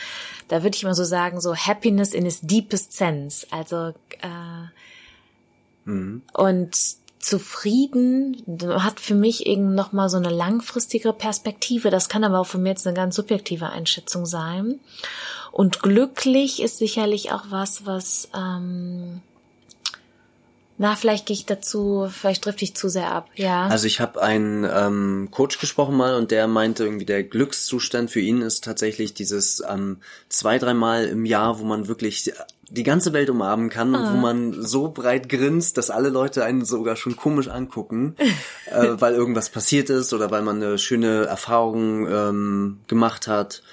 da 0.48 0.64
würde 0.64 0.78
ich 0.78 0.86
mal 0.86 0.96
so 0.96 1.04
sagen, 1.04 1.42
so 1.42 1.54
Happiness 1.58 2.14
in 2.14 2.26
its 2.26 2.40
deepest 2.40 2.94
sense. 2.94 3.46
Also 3.52 3.94
äh, 4.22 4.70
mhm. 5.84 6.22
und 6.32 7.00
zufrieden 7.20 8.44
hat 8.80 9.00
für 9.00 9.16
mich 9.16 9.46
eben 9.46 9.76
noch 9.76 9.92
mal 9.92 10.10
so 10.10 10.18
eine 10.18 10.30
langfristige 10.30 11.14
Perspektive. 11.14 11.90
Das 11.90 12.10
kann 12.10 12.24
aber 12.24 12.40
auch 12.40 12.48
für 12.48 12.58
mich 12.58 12.70
jetzt 12.70 12.88
eine 12.88 12.96
ganz 12.96 13.16
subjektive 13.16 13.70
Einschätzung 13.70 14.26
sein. 14.26 14.80
Und 15.52 15.82
glücklich 15.82 16.62
ist 16.62 16.78
sicherlich 16.78 17.32
auch 17.32 17.44
was, 17.50 17.86
was 17.86 18.30
ähm, 18.36 19.22
na, 20.82 20.96
vielleicht 20.96 21.26
gehe 21.26 21.34
ich 21.34 21.46
dazu, 21.46 22.10
vielleicht 22.10 22.46
trifft 22.46 22.62
ich 22.62 22.74
zu 22.74 22.88
sehr 22.88 23.12
ab, 23.12 23.28
ja. 23.36 23.68
Also 23.68 23.86
ich 23.86 24.00
habe 24.00 24.22
einen 24.22 24.64
ähm, 24.64 25.28
Coach 25.30 25.60
gesprochen 25.60 25.98
mal 25.98 26.16
und 26.16 26.32
der 26.32 26.48
meinte 26.48 26.86
irgendwie, 26.86 27.06
der 27.06 27.22
Glückszustand 27.24 28.10
für 28.10 28.22
ihn 28.22 28.42
ist 28.42 28.64
tatsächlich 28.64 29.14
dieses 29.14 29.62
ähm, 29.70 29.98
zwei, 30.30 30.58
dreimal 30.58 31.04
im 31.04 31.26
Jahr, 31.26 31.60
wo 31.60 31.66
man 31.66 31.90
wirklich 31.90 32.32
die 32.70 32.84
ganze 32.84 33.14
Welt 33.14 33.30
umarmen 33.30 33.70
kann 33.70 33.96
und 33.96 34.02
wo 34.02 34.18
ah. 34.18 34.22
man 34.22 34.54
so 34.62 34.90
breit 34.90 35.30
grinst, 35.30 35.78
dass 35.78 35.90
alle 35.90 36.10
Leute 36.10 36.44
einen 36.44 36.66
sogar 36.66 36.96
schon 36.96 37.16
komisch 37.16 37.48
angucken, 37.48 38.16
äh, 38.72 38.90
weil 38.94 39.14
irgendwas 39.14 39.50
passiert 39.50 39.90
ist 39.90 40.14
oder 40.14 40.32
weil 40.32 40.42
man 40.42 40.62
eine 40.62 40.78
schöne 40.78 41.26
Erfahrung 41.26 42.08
ähm, 42.08 42.80
gemacht 42.88 43.28
hat 43.28 43.64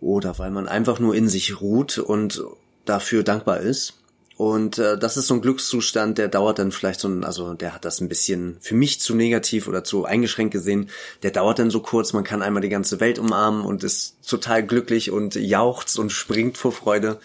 oder 0.00 0.38
weil 0.38 0.50
man 0.50 0.68
einfach 0.68 0.98
nur 0.98 1.14
in 1.14 1.28
sich 1.28 1.60
ruht 1.60 1.98
und 1.98 2.42
dafür 2.84 3.22
dankbar 3.22 3.60
ist. 3.60 3.94
Und 4.42 4.78
äh, 4.78 4.98
das 4.98 5.16
ist 5.16 5.28
so 5.28 5.34
ein 5.34 5.40
Glückszustand, 5.40 6.18
der 6.18 6.26
dauert 6.26 6.58
dann 6.58 6.72
vielleicht 6.72 6.98
so 6.98 7.06
ein, 7.06 7.22
also 7.22 7.54
der 7.54 7.74
hat 7.74 7.84
das 7.84 8.00
ein 8.00 8.08
bisschen 8.08 8.56
für 8.60 8.74
mich 8.74 8.98
zu 9.00 9.14
negativ 9.14 9.68
oder 9.68 9.84
zu 9.84 10.04
eingeschränkt 10.04 10.52
gesehen. 10.52 10.88
Der 11.22 11.30
dauert 11.30 11.60
dann 11.60 11.70
so 11.70 11.80
kurz, 11.80 12.12
man 12.12 12.24
kann 12.24 12.42
einmal 12.42 12.62
die 12.62 12.68
ganze 12.68 12.98
Welt 12.98 13.20
umarmen 13.20 13.64
und 13.64 13.84
ist 13.84 14.16
total 14.26 14.64
glücklich 14.64 15.12
und 15.12 15.36
jauchzt 15.36 15.98
und 15.98 16.10
springt 16.10 16.56
vor 16.56 16.72
Freude. 16.72 17.20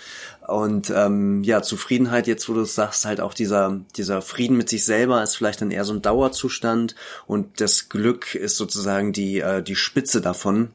Und 0.47 0.89
ähm, 0.95 1.43
ja, 1.43 1.61
Zufriedenheit, 1.61 2.25
jetzt 2.25 2.47
wo 2.47 2.53
du 2.53 2.61
es 2.61 2.73
sagst, 2.73 3.05
halt 3.05 3.19
auch 3.19 3.33
dieser, 3.33 3.81
dieser 3.97 4.21
Frieden 4.21 4.55
mit 4.55 4.69
sich 4.69 4.85
selber 4.85 5.21
ist 5.21 5.35
vielleicht 5.35 5.59
dann 5.59 5.71
eher 5.71 5.83
so 5.83 5.91
ein 5.91 6.01
Dauerzustand 6.01 6.95
und 7.25 7.59
das 7.59 7.89
Glück 7.89 8.33
ist 8.33 8.55
sozusagen 8.55 9.11
die, 9.11 9.41
äh, 9.41 9.61
die 9.61 9.75
Spitze 9.75 10.21
davon. 10.21 10.69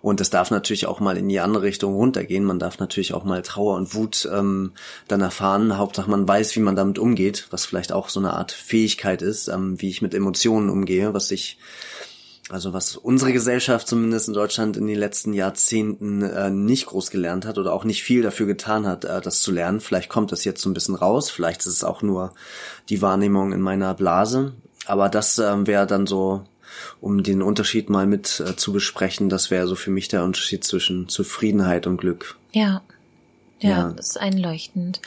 Und 0.00 0.20
das 0.20 0.30
darf 0.30 0.50
natürlich 0.50 0.86
auch 0.86 0.98
mal 1.00 1.18
in 1.18 1.28
die 1.28 1.40
andere 1.40 1.64
Richtung 1.64 1.94
runtergehen. 1.94 2.42
Man 2.42 2.58
darf 2.58 2.78
natürlich 2.78 3.12
auch 3.12 3.24
mal 3.24 3.42
Trauer 3.42 3.76
und 3.76 3.94
Wut 3.94 4.26
ähm, 4.32 4.72
dann 5.08 5.20
erfahren. 5.20 5.76
Hauptsache 5.76 6.10
man 6.10 6.26
weiß, 6.26 6.56
wie 6.56 6.60
man 6.60 6.74
damit 6.74 6.98
umgeht, 6.98 7.48
was 7.50 7.66
vielleicht 7.66 7.92
auch 7.92 8.08
so 8.08 8.20
eine 8.20 8.32
Art 8.32 8.52
Fähigkeit 8.52 9.20
ist, 9.20 9.48
ähm, 9.48 9.78
wie 9.78 9.90
ich 9.90 10.00
mit 10.00 10.14
Emotionen 10.14 10.70
umgehe, 10.70 11.12
was 11.12 11.30
ich 11.30 11.58
also 12.48 12.72
was 12.72 12.96
unsere 12.96 13.32
Gesellschaft 13.32 13.86
zumindest 13.88 14.28
in 14.28 14.34
Deutschland 14.34 14.76
in 14.76 14.86
den 14.86 14.98
letzten 14.98 15.32
Jahrzehnten 15.32 16.22
äh, 16.22 16.50
nicht 16.50 16.86
groß 16.86 17.10
gelernt 17.10 17.44
hat 17.44 17.58
oder 17.58 17.72
auch 17.72 17.84
nicht 17.84 18.02
viel 18.02 18.22
dafür 18.22 18.46
getan 18.46 18.86
hat, 18.86 19.04
äh, 19.04 19.20
das 19.20 19.40
zu 19.40 19.52
lernen. 19.52 19.80
Vielleicht 19.80 20.08
kommt 20.08 20.32
das 20.32 20.44
jetzt 20.44 20.62
so 20.62 20.70
ein 20.70 20.74
bisschen 20.74 20.94
raus, 20.94 21.30
vielleicht 21.30 21.60
ist 21.60 21.66
es 21.66 21.84
auch 21.84 22.02
nur 22.02 22.32
die 22.88 23.02
Wahrnehmung 23.02 23.52
in 23.52 23.60
meiner 23.60 23.92
Blase. 23.94 24.54
Aber 24.86 25.08
das 25.08 25.38
äh, 25.38 25.66
wäre 25.66 25.86
dann 25.86 26.06
so, 26.06 26.44
um 27.00 27.22
den 27.22 27.42
Unterschied 27.42 27.90
mal 27.90 28.06
mit 28.06 28.40
äh, 28.40 28.56
zu 28.56 28.72
besprechen, 28.72 29.28
das 29.28 29.50
wäre 29.50 29.66
so 29.66 29.74
für 29.74 29.90
mich 29.90 30.08
der 30.08 30.24
Unterschied 30.24 30.64
zwischen 30.64 31.08
Zufriedenheit 31.08 31.86
und 31.86 31.98
Glück. 31.98 32.36
Ja. 32.52 32.82
Ja, 33.60 33.70
ja. 33.70 33.92
das 33.94 34.10
ist 34.10 34.20
einleuchtend. 34.20 35.00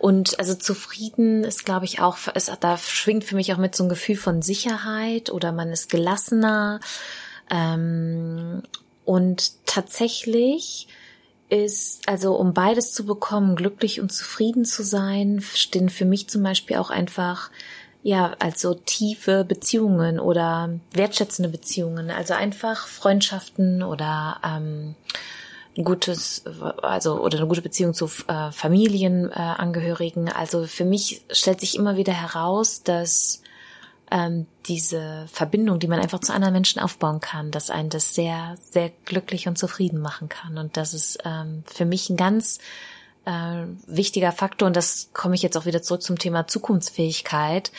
Und 0.00 0.38
also 0.38 0.54
zufrieden 0.54 1.44
ist, 1.44 1.66
glaube 1.66 1.84
ich, 1.84 2.00
auch, 2.00 2.16
ist, 2.34 2.50
da 2.60 2.78
schwingt 2.78 3.24
für 3.24 3.36
mich 3.36 3.52
auch 3.52 3.58
mit 3.58 3.76
so 3.76 3.84
ein 3.84 3.90
Gefühl 3.90 4.16
von 4.16 4.40
Sicherheit 4.40 5.30
oder 5.30 5.52
man 5.52 5.68
ist 5.68 5.90
gelassener. 5.90 6.80
Ähm, 7.50 8.62
und 9.04 9.66
tatsächlich 9.66 10.88
ist, 11.50 12.08
also 12.08 12.34
um 12.36 12.54
beides 12.54 12.92
zu 12.92 13.04
bekommen, 13.04 13.56
glücklich 13.56 14.00
und 14.00 14.10
zufrieden 14.10 14.64
zu 14.64 14.82
sein, 14.82 15.44
stehen 15.54 15.90
für 15.90 16.06
mich 16.06 16.28
zum 16.28 16.42
Beispiel 16.42 16.76
auch 16.76 16.90
einfach 16.90 17.50
ja, 18.02 18.34
also 18.38 18.72
tiefe 18.72 19.44
Beziehungen 19.44 20.18
oder 20.18 20.70
wertschätzende 20.92 21.50
Beziehungen, 21.50 22.10
also 22.10 22.32
einfach 22.32 22.86
Freundschaften 22.86 23.82
oder 23.82 24.40
ähm, 24.42 24.94
gutes, 25.82 26.44
also 26.82 27.20
oder 27.20 27.38
eine 27.38 27.46
gute 27.46 27.62
Beziehung 27.62 27.94
zu 27.94 28.10
äh, 28.28 28.50
Familienangehörigen. 28.52 30.28
Äh, 30.28 30.32
also 30.32 30.66
für 30.66 30.84
mich 30.84 31.22
stellt 31.30 31.60
sich 31.60 31.76
immer 31.76 31.96
wieder 31.96 32.12
heraus, 32.12 32.82
dass 32.82 33.42
ähm, 34.10 34.46
diese 34.66 35.26
Verbindung, 35.32 35.78
die 35.78 35.88
man 35.88 36.00
einfach 36.00 36.20
zu 36.20 36.32
anderen 36.32 36.54
Menschen 36.54 36.80
aufbauen 36.80 37.20
kann, 37.20 37.50
dass 37.50 37.70
einen 37.70 37.90
das 37.90 38.14
sehr, 38.14 38.56
sehr 38.70 38.90
glücklich 39.04 39.48
und 39.48 39.56
zufrieden 39.56 40.00
machen 40.00 40.28
kann. 40.28 40.58
Und 40.58 40.76
das 40.76 40.94
ist 40.94 41.18
ähm, 41.24 41.62
für 41.66 41.84
mich 41.84 42.10
ein 42.10 42.16
ganz 42.16 42.58
äh, 43.24 43.64
wichtiger 43.86 44.32
Faktor, 44.32 44.66
und 44.66 44.76
das 44.76 45.10
komme 45.12 45.34
ich 45.34 45.42
jetzt 45.42 45.56
auch 45.56 45.66
wieder 45.66 45.82
zurück 45.82 46.02
zum 46.02 46.18
Thema 46.18 46.46
Zukunftsfähigkeit, 46.46 47.70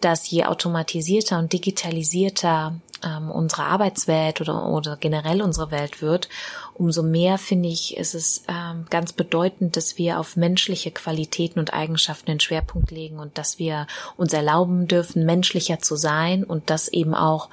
dass 0.00 0.28
je 0.30 0.44
automatisierter 0.44 1.38
und 1.38 1.52
digitalisierter 1.52 2.80
ähm, 3.06 3.30
unsere 3.30 3.62
Arbeitswelt 3.62 4.40
oder, 4.40 4.66
oder 4.66 4.96
generell 4.96 5.40
unsere 5.42 5.70
Welt 5.70 6.02
wird, 6.02 6.28
umso 6.74 7.02
mehr 7.02 7.38
finde 7.38 7.68
ich, 7.68 7.96
ist 7.96 8.14
es 8.14 8.42
ähm, 8.48 8.86
ganz 8.90 9.12
bedeutend, 9.12 9.76
dass 9.76 9.96
wir 9.96 10.18
auf 10.18 10.36
menschliche 10.36 10.90
Qualitäten 10.90 11.60
und 11.60 11.72
Eigenschaften 11.72 12.26
den 12.26 12.40
Schwerpunkt 12.40 12.90
legen 12.90 13.18
und 13.18 13.38
dass 13.38 13.58
wir 13.58 13.86
uns 14.16 14.32
erlauben 14.32 14.88
dürfen, 14.88 15.24
menschlicher 15.24 15.78
zu 15.78 15.96
sein 15.96 16.44
und 16.44 16.70
das 16.70 16.88
eben 16.88 17.14
auch 17.14 17.48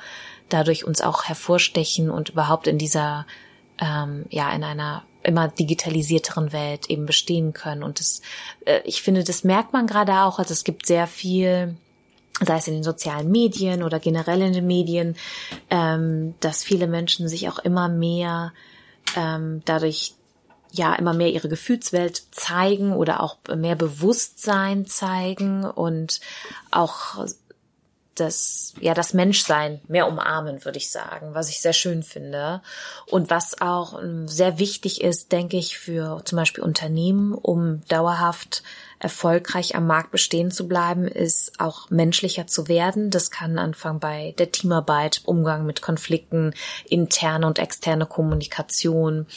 dadurch 0.49 0.85
uns 0.85 1.01
auch 1.01 1.25
hervorstechen 1.25 2.09
und 2.09 2.29
überhaupt 2.29 2.67
in 2.67 2.77
dieser 2.77 3.25
ähm, 3.79 4.25
ja 4.29 4.51
in 4.51 4.63
einer 4.63 5.03
immer 5.23 5.47
digitalisierteren 5.47 6.51
Welt 6.51 6.89
eben 6.89 7.05
bestehen 7.05 7.53
können. 7.53 7.83
Und 7.83 7.99
das, 7.99 8.21
äh, 8.65 8.81
ich 8.83 9.01
finde, 9.01 9.23
das 9.23 9.43
merkt 9.43 9.73
man 9.73 9.87
gerade 9.87 10.21
auch. 10.21 10.37
Also 10.37 10.51
es 10.51 10.63
gibt 10.63 10.85
sehr 10.85 11.07
viel, 11.07 11.75
sei 12.41 12.57
es 12.57 12.67
in 12.67 12.73
den 12.73 12.83
sozialen 12.83 13.29
Medien 13.31 13.83
oder 13.83 13.99
generell 13.99 14.41
in 14.41 14.53
den 14.53 14.67
Medien, 14.67 15.15
ähm, 15.69 16.35
dass 16.39 16.63
viele 16.63 16.87
Menschen 16.87 17.27
sich 17.27 17.47
auch 17.49 17.59
immer 17.59 17.89
mehr 17.89 18.53
ähm, 19.15 19.61
dadurch 19.65 20.15
ja 20.71 20.95
immer 20.95 21.13
mehr 21.13 21.29
ihre 21.29 21.49
Gefühlswelt 21.49 22.23
zeigen 22.31 22.93
oder 22.93 23.21
auch 23.21 23.37
mehr 23.55 23.75
Bewusstsein 23.75 24.87
zeigen 24.87 25.65
und 25.65 26.19
auch 26.71 27.27
das, 28.15 28.73
ja, 28.79 28.93
das 28.93 29.13
Menschsein 29.13 29.81
mehr 29.87 30.07
umarmen, 30.07 30.63
würde 30.65 30.77
ich 30.77 30.91
sagen, 30.91 31.33
was 31.33 31.49
ich 31.49 31.61
sehr 31.61 31.73
schön 31.73 32.03
finde. 32.03 32.61
Und 33.07 33.29
was 33.29 33.61
auch 33.61 34.01
ähm, 34.01 34.27
sehr 34.27 34.59
wichtig 34.59 35.01
ist, 35.01 35.31
denke 35.31 35.57
ich, 35.57 35.77
für 35.77 36.21
zum 36.25 36.37
Beispiel 36.37 36.63
Unternehmen, 36.63 37.33
um 37.33 37.81
dauerhaft 37.87 38.63
erfolgreich 38.99 39.75
am 39.75 39.85
Markt 39.85 40.11
bestehen 40.11 40.49
zu 40.49 40.67
bleiben, 40.67 41.07
ist 41.07 41.59
auch 41.59 41.89
menschlicher 41.89 42.47
zu 42.47 42.69
werden. 42.69 43.09
Das 43.09 43.31
kann 43.31 43.59
anfangen 43.59 43.99
bei 43.99 44.33
der 44.37 44.51
Teamarbeit, 44.51 45.21
Umgang 45.25 45.65
mit 45.65 45.81
Konflikten, 45.81 46.53
interne 46.85 47.45
und 47.45 47.59
externe 47.59 48.05
Kommunikation. 48.05 49.27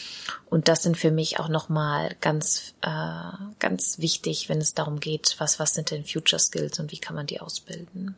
Und 0.49 0.69
das 0.69 0.85
sind 0.85 0.97
für 0.97 1.11
mich 1.11 1.41
auch 1.41 1.49
nochmal 1.49 2.15
ganz, 2.21 2.75
äh, 2.83 3.33
ganz 3.59 3.99
wichtig, 3.99 4.49
wenn 4.49 4.59
es 4.59 4.75
darum 4.75 5.01
geht, 5.01 5.35
was, 5.39 5.59
was 5.59 5.75
sind 5.75 5.91
denn 5.91 6.05
Future 6.05 6.39
Skills 6.39 6.79
und 6.79 6.93
wie 6.93 6.99
kann 6.99 7.17
man 7.17 7.27
die 7.27 7.41
ausbilden. 7.41 8.15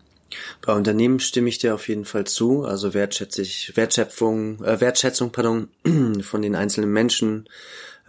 Bei 0.64 0.74
Unternehmen 0.74 1.20
stimme 1.20 1.48
ich 1.48 1.58
dir 1.58 1.74
auf 1.74 1.88
jeden 1.88 2.04
Fall 2.04 2.24
zu. 2.24 2.64
Also 2.64 2.94
wertschätze 2.94 3.42
ich 3.42 3.76
Wertschöpfung, 3.76 4.62
äh, 4.64 4.80
Wertschätzung, 4.80 5.30
pardon, 5.32 5.68
von 6.22 6.42
den 6.42 6.54
einzelnen 6.54 6.92
Menschen 6.92 7.48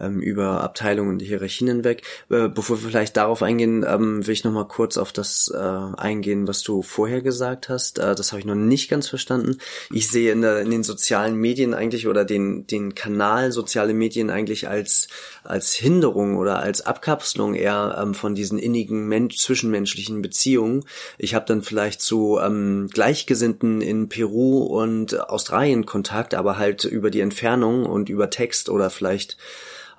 ähm, 0.00 0.20
über 0.20 0.62
Abteilungen 0.62 1.10
und 1.10 1.22
Hierarchien 1.22 1.68
hinweg. 1.68 2.02
Äh, 2.30 2.48
bevor 2.48 2.82
wir 2.82 2.88
vielleicht 2.88 3.16
darauf 3.16 3.42
eingehen, 3.42 3.84
ähm, 3.86 4.26
will 4.26 4.32
ich 4.32 4.44
noch 4.44 4.52
mal 4.52 4.66
kurz 4.66 4.96
auf 4.96 5.12
das 5.12 5.52
äh, 5.54 5.58
eingehen, 5.58 6.48
was 6.48 6.62
du 6.62 6.82
vorher 6.82 7.20
gesagt 7.20 7.68
hast. 7.68 7.98
Äh, 7.98 8.14
das 8.14 8.32
habe 8.32 8.40
ich 8.40 8.46
noch 8.46 8.54
nicht 8.54 8.88
ganz 8.88 9.08
verstanden. 9.08 9.58
Ich 9.90 10.08
sehe 10.08 10.32
in, 10.32 10.40
der, 10.42 10.60
in 10.60 10.70
den 10.70 10.82
sozialen 10.82 11.36
Medien 11.36 11.74
eigentlich 11.74 12.08
oder 12.08 12.24
den, 12.24 12.66
den 12.66 12.94
Kanal 12.94 13.52
soziale 13.52 13.92
Medien 13.92 14.30
eigentlich 14.30 14.68
als, 14.68 15.08
als 15.44 15.74
Hinderung 15.74 16.36
oder 16.36 16.60
als 16.60 16.84
Abkapselung 16.84 17.54
eher 17.54 17.98
ähm, 18.00 18.14
von 18.14 18.34
diesen 18.34 18.58
innigen 18.58 19.08
Mensch 19.08 19.36
zwischenmenschlichen 19.36 20.22
Beziehungen. 20.22 20.84
Ich 21.18 21.34
habe 21.34 21.46
dann 21.46 21.62
vielleicht 21.62 22.00
zu 22.02 22.38
ähm, 22.42 22.88
Gleichgesinnten 22.92 23.80
in 23.80 24.08
Peru 24.08 24.62
und 24.62 25.18
Australien 25.28 25.86
Kontakt, 25.86 26.34
aber 26.34 26.58
halt 26.58 26.84
über 26.84 27.10
die 27.10 27.20
Entfernung 27.20 27.86
und 27.86 28.08
über 28.08 28.30
Text 28.30 28.68
oder 28.68 28.90
vielleicht 28.90 29.36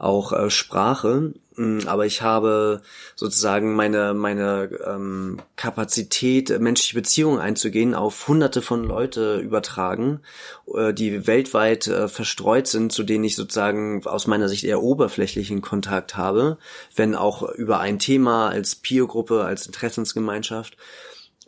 auch 0.02 0.34
äh, 0.34 0.50
Sprache, 0.50 1.34
mm, 1.56 1.82
aber 1.86 2.06
ich 2.06 2.22
habe 2.22 2.82
sozusagen 3.16 3.76
meine 3.76 4.14
meine 4.14 4.70
ähm, 4.86 5.40
Kapazität, 5.56 6.60
menschliche 6.60 6.96
Beziehungen 6.96 7.40
einzugehen, 7.40 7.94
auf 7.94 8.28
Hunderte 8.28 8.62
von 8.62 8.84
Leute 8.84 9.38
übertragen, 9.38 10.22
äh, 10.74 10.94
die 10.94 11.28
weltweit 11.28 11.88
äh, 11.88 12.08
verstreut 12.08 12.68
sind, 12.68 12.92
zu 12.92 13.04
denen 13.04 13.24
ich 13.24 13.36
sozusagen 13.36 14.06
aus 14.06 14.28
meiner 14.28 14.50
Sicht 14.50 14.64
eher 14.64 14.82
oberflächlichen 14.82 15.62
Kontakt 15.62 16.18
habe, 16.18 16.58
wenn 16.96 17.16
auch 17.16 17.44
über 17.54 17.80
ein 17.80 18.00
Thema 18.00 18.50
als 18.50 18.76
Peergruppe, 18.76 19.44
als 19.44 19.68
Interessensgemeinschaft 19.68 20.78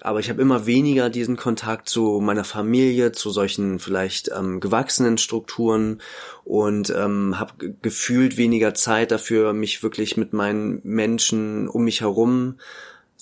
aber 0.02 0.20
ich 0.20 0.30
habe 0.30 0.42
immer 0.42 0.66
weniger 0.66 1.10
diesen 1.10 1.38
Kontakt 1.38 1.88
zu 1.88 2.20
meiner 2.22 2.44
Familie, 2.44 3.12
zu 3.12 3.30
solchen 3.30 3.80
vielleicht 3.80 4.32
ähm, 4.36 4.60
gewachsenen 4.60 5.18
Strukturen 5.18 6.02
und 6.44 6.90
ähm, 6.90 7.40
habe 7.40 7.76
gefühlt 7.82 8.38
weniger 8.38 8.74
Zeit 8.74 9.12
dafür, 9.12 9.54
mich 9.54 9.84
wirklich 9.84 10.18
mit 10.18 10.34
meinen 10.34 10.82
Menschen 10.84 11.68
um 11.68 11.84
mich 11.84 12.02
herum 12.02 12.58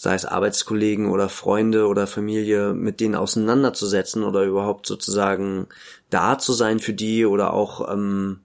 sei 0.02 0.16
es 0.16 0.26
Arbeitskollegen 0.26 1.12
oder 1.12 1.30
Freunde 1.30 1.86
oder 1.86 2.08
Familie, 2.08 2.74
mit 2.74 3.00
denen 3.00 3.14
auseinanderzusetzen 3.14 4.24
oder 4.24 4.46
überhaupt 4.46 4.88
sozusagen 4.88 5.68
da 6.10 6.40
zu 6.40 6.54
sein 6.54 6.80
für 6.80 6.94
die 6.94 7.24
oder 7.24 7.54
auch 7.54 7.92
ähm, 7.94 8.40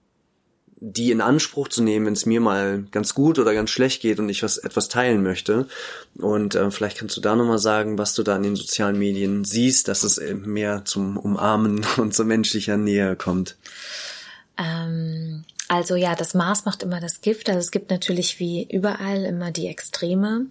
die 0.79 1.11
in 1.11 1.21
Anspruch 1.21 1.69
zu 1.69 1.81
nehmen, 1.81 2.05
wenn 2.05 2.13
es 2.13 2.25
mir 2.25 2.39
mal 2.39 2.83
ganz 2.91 3.13
gut 3.13 3.39
oder 3.39 3.53
ganz 3.53 3.71
schlecht 3.71 4.01
geht 4.01 4.19
und 4.19 4.29
ich 4.29 4.43
was 4.43 4.57
etwas 4.57 4.89
teilen 4.89 5.23
möchte. 5.23 5.67
Und 6.17 6.55
äh, 6.55 6.69
vielleicht 6.69 6.99
kannst 6.99 7.17
du 7.17 7.21
da 7.21 7.35
nochmal 7.35 7.59
sagen, 7.59 7.97
was 7.97 8.13
du 8.13 8.23
da 8.23 8.35
in 8.35 8.43
den 8.43 8.55
sozialen 8.55 8.97
Medien 8.97 9.43
siehst, 9.43 9.87
dass 9.87 10.03
es 10.03 10.21
mehr 10.33 10.85
zum 10.85 11.17
Umarmen 11.17 11.85
und 11.97 12.13
zur 12.13 12.25
menschlicher 12.25 12.77
Nähe 12.77 13.15
kommt. 13.15 13.55
Ähm, 14.57 15.45
also 15.67 15.95
ja, 15.95 16.15
das 16.15 16.33
Maß 16.33 16.65
macht 16.65 16.83
immer 16.83 16.99
das 16.99 17.21
Gift. 17.21 17.49
Also 17.49 17.59
es 17.59 17.71
gibt 17.71 17.89
natürlich 17.89 18.39
wie 18.39 18.67
überall 18.69 19.25
immer 19.25 19.51
die 19.51 19.67
Extreme. 19.67 20.45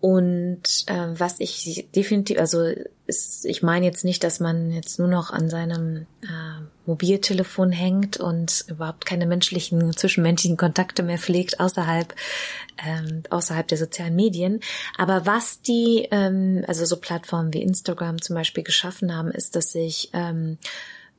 Und 0.00 0.84
äh, 0.86 1.08
was 1.18 1.40
ich 1.40 1.88
definitiv, 1.94 2.38
also 2.38 2.64
ist, 3.06 3.44
ich 3.44 3.62
meine 3.62 3.84
jetzt 3.84 4.04
nicht, 4.04 4.24
dass 4.24 4.40
man 4.40 4.70
jetzt 4.70 4.98
nur 4.98 5.08
noch 5.08 5.30
an 5.30 5.50
seinem 5.50 6.06
äh, 6.22 6.62
Mobiltelefon 6.86 7.70
hängt 7.70 8.16
und 8.16 8.64
überhaupt 8.68 9.04
keine 9.04 9.26
menschlichen, 9.26 9.92
zwischenmenschlichen 9.94 10.56
Kontakte 10.56 11.02
mehr 11.02 11.18
pflegt 11.18 11.60
außerhalb, 11.60 12.14
ähm, 12.86 13.24
außerhalb 13.28 13.68
der 13.68 13.78
sozialen 13.78 14.16
Medien. 14.16 14.60
Aber 14.96 15.26
was 15.26 15.60
die, 15.60 16.08
ähm, 16.10 16.64
also 16.66 16.86
so 16.86 16.96
Plattformen 16.96 17.52
wie 17.52 17.62
Instagram 17.62 18.22
zum 18.22 18.36
Beispiel 18.36 18.64
geschaffen 18.64 19.14
haben, 19.14 19.30
ist, 19.30 19.54
dass 19.54 19.72
sich 19.72 20.10
ähm, 20.14 20.56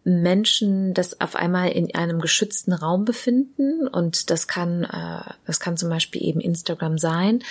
Menschen 0.04 0.96
das 0.96 1.22
auf 1.22 1.36
einmal 1.36 1.70
in 1.70 1.94
einem 1.94 2.22
geschützten 2.22 2.74
Raum 2.74 3.06
befinden. 3.06 3.88
Und 3.88 4.30
das 4.30 4.48
kann 4.48 4.84
äh, 4.84 5.34
das 5.46 5.60
kann 5.60 5.78
zum 5.78 5.90
Beispiel 5.90 6.24
eben 6.24 6.40
Instagram 6.40 6.98
sein 6.98 7.44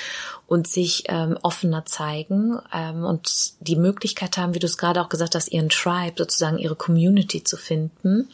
und 0.46 0.66
sich 0.66 1.04
ähm, 1.08 1.38
offener 1.42 1.84
zeigen 1.86 2.58
ähm, 2.74 3.04
und 3.04 3.52
die 3.60 3.76
Möglichkeit 3.76 4.36
haben, 4.36 4.54
wie 4.54 4.58
du 4.58 4.66
es 4.66 4.78
gerade 4.78 5.00
auch 5.00 5.08
gesagt 5.08 5.34
hast, 5.34 5.52
ihren 5.52 5.68
Tribe 5.68 6.14
sozusagen 6.18 6.58
ihre 6.58 6.76
Community 6.76 7.44
zu 7.44 7.56
finden 7.56 8.28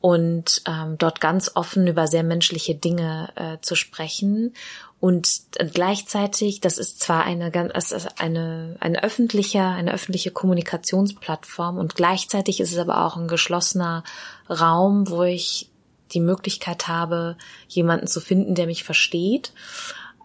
und 0.00 0.62
ähm, 0.66 0.98
dort 0.98 1.20
ganz 1.20 1.52
offen 1.54 1.86
über 1.86 2.06
sehr 2.06 2.24
menschliche 2.24 2.74
Dinge 2.74 3.30
äh, 3.36 3.58
zu 3.60 3.74
sprechen 3.74 4.52
und 5.02 5.42
gleichzeitig, 5.74 6.60
das 6.60 6.78
ist 6.78 7.00
zwar 7.00 7.24
eine 7.24 7.50
ganz, 7.50 7.92
eine, 8.18 8.76
eine 8.78 9.02
öffentliche, 9.02 9.60
eine 9.60 9.92
öffentliche 9.92 10.30
Kommunikationsplattform 10.30 11.76
und 11.76 11.96
gleichzeitig 11.96 12.60
ist 12.60 12.70
es 12.70 12.78
aber 12.78 13.04
auch 13.04 13.16
ein 13.16 13.26
geschlossener 13.26 14.04
Raum, 14.48 15.10
wo 15.10 15.24
ich 15.24 15.68
die 16.12 16.20
Möglichkeit 16.20 16.86
habe, 16.86 17.36
jemanden 17.66 18.06
zu 18.06 18.20
finden, 18.20 18.54
der 18.54 18.66
mich 18.66 18.84
versteht. 18.84 19.52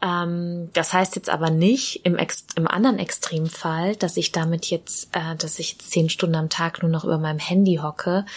Ähm, 0.04 0.70
das 0.74 0.94
heißt 0.94 1.16
jetzt 1.16 1.32
aber 1.32 1.50
nicht 1.50 2.06
im, 2.06 2.16
Ex 2.16 2.46
im 2.56 2.68
anderen 2.68 3.00
Extremfall, 3.00 3.96
dass 3.96 4.16
ich 4.16 4.32
damit 4.32 4.68
jetzt, 4.68 5.10
äh, 5.14 5.36
dass 5.38 5.58
ich 5.58 5.72
jetzt 5.72 5.90
zehn 5.90 6.08
Stunden 6.08 6.36
am 6.36 6.50
Tag 6.50 6.84
nur 6.84 6.92
noch 6.92 7.04
über 7.04 7.18
meinem 7.18 7.40
Handy 7.40 7.80
hocke. 7.82 8.28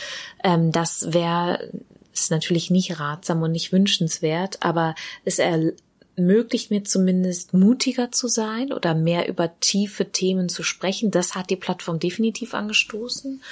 Ähm, 0.42 0.72
das 0.72 1.12
wäre 1.12 1.68
ist 2.14 2.30
natürlich 2.30 2.70
nicht 2.70 2.98
ratsam 2.98 3.42
und 3.42 3.52
nicht 3.52 3.72
wünschenswert, 3.72 4.62
aber 4.62 4.94
es 5.24 5.38
er 5.38 5.72
ermöglicht 6.20 6.70
mir 6.70 6.84
zumindest 6.84 7.54
mutiger 7.54 8.12
zu 8.12 8.28
sein 8.28 8.72
oder 8.72 8.94
mehr 8.94 9.26
über 9.28 9.50
tiefe 9.60 10.10
Themen 10.10 10.48
zu 10.48 10.62
sprechen. 10.62 11.10
Das 11.10 11.34
hat 11.34 11.48
die 11.48 11.56
Plattform 11.56 11.98
definitiv 11.98 12.54
angestoßen. 12.54 13.42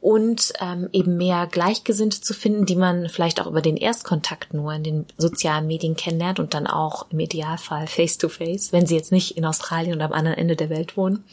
Und 0.00 0.52
ähm, 0.60 0.88
eben 0.92 1.16
mehr 1.16 1.48
Gleichgesinnte 1.50 2.20
zu 2.20 2.32
finden, 2.32 2.64
die 2.64 2.76
man 2.76 3.08
vielleicht 3.08 3.40
auch 3.40 3.48
über 3.48 3.62
den 3.62 3.76
Erstkontakt 3.76 4.54
nur 4.54 4.72
in 4.72 4.84
den 4.84 5.06
sozialen 5.16 5.66
Medien 5.66 5.96
kennenlernt 5.96 6.38
und 6.38 6.54
dann 6.54 6.68
auch 6.68 7.10
im 7.10 7.18
Idealfall 7.18 7.88
face-to-face, 7.88 8.68
-face, 8.68 8.72
wenn 8.72 8.86
sie 8.86 8.94
jetzt 8.94 9.10
nicht 9.10 9.36
in 9.36 9.44
Australien 9.44 9.96
oder 9.96 10.04
am 10.04 10.12
anderen 10.12 10.38
Ende 10.38 10.54
der 10.54 10.70
Welt 10.70 10.96
wohnen. 10.96 11.24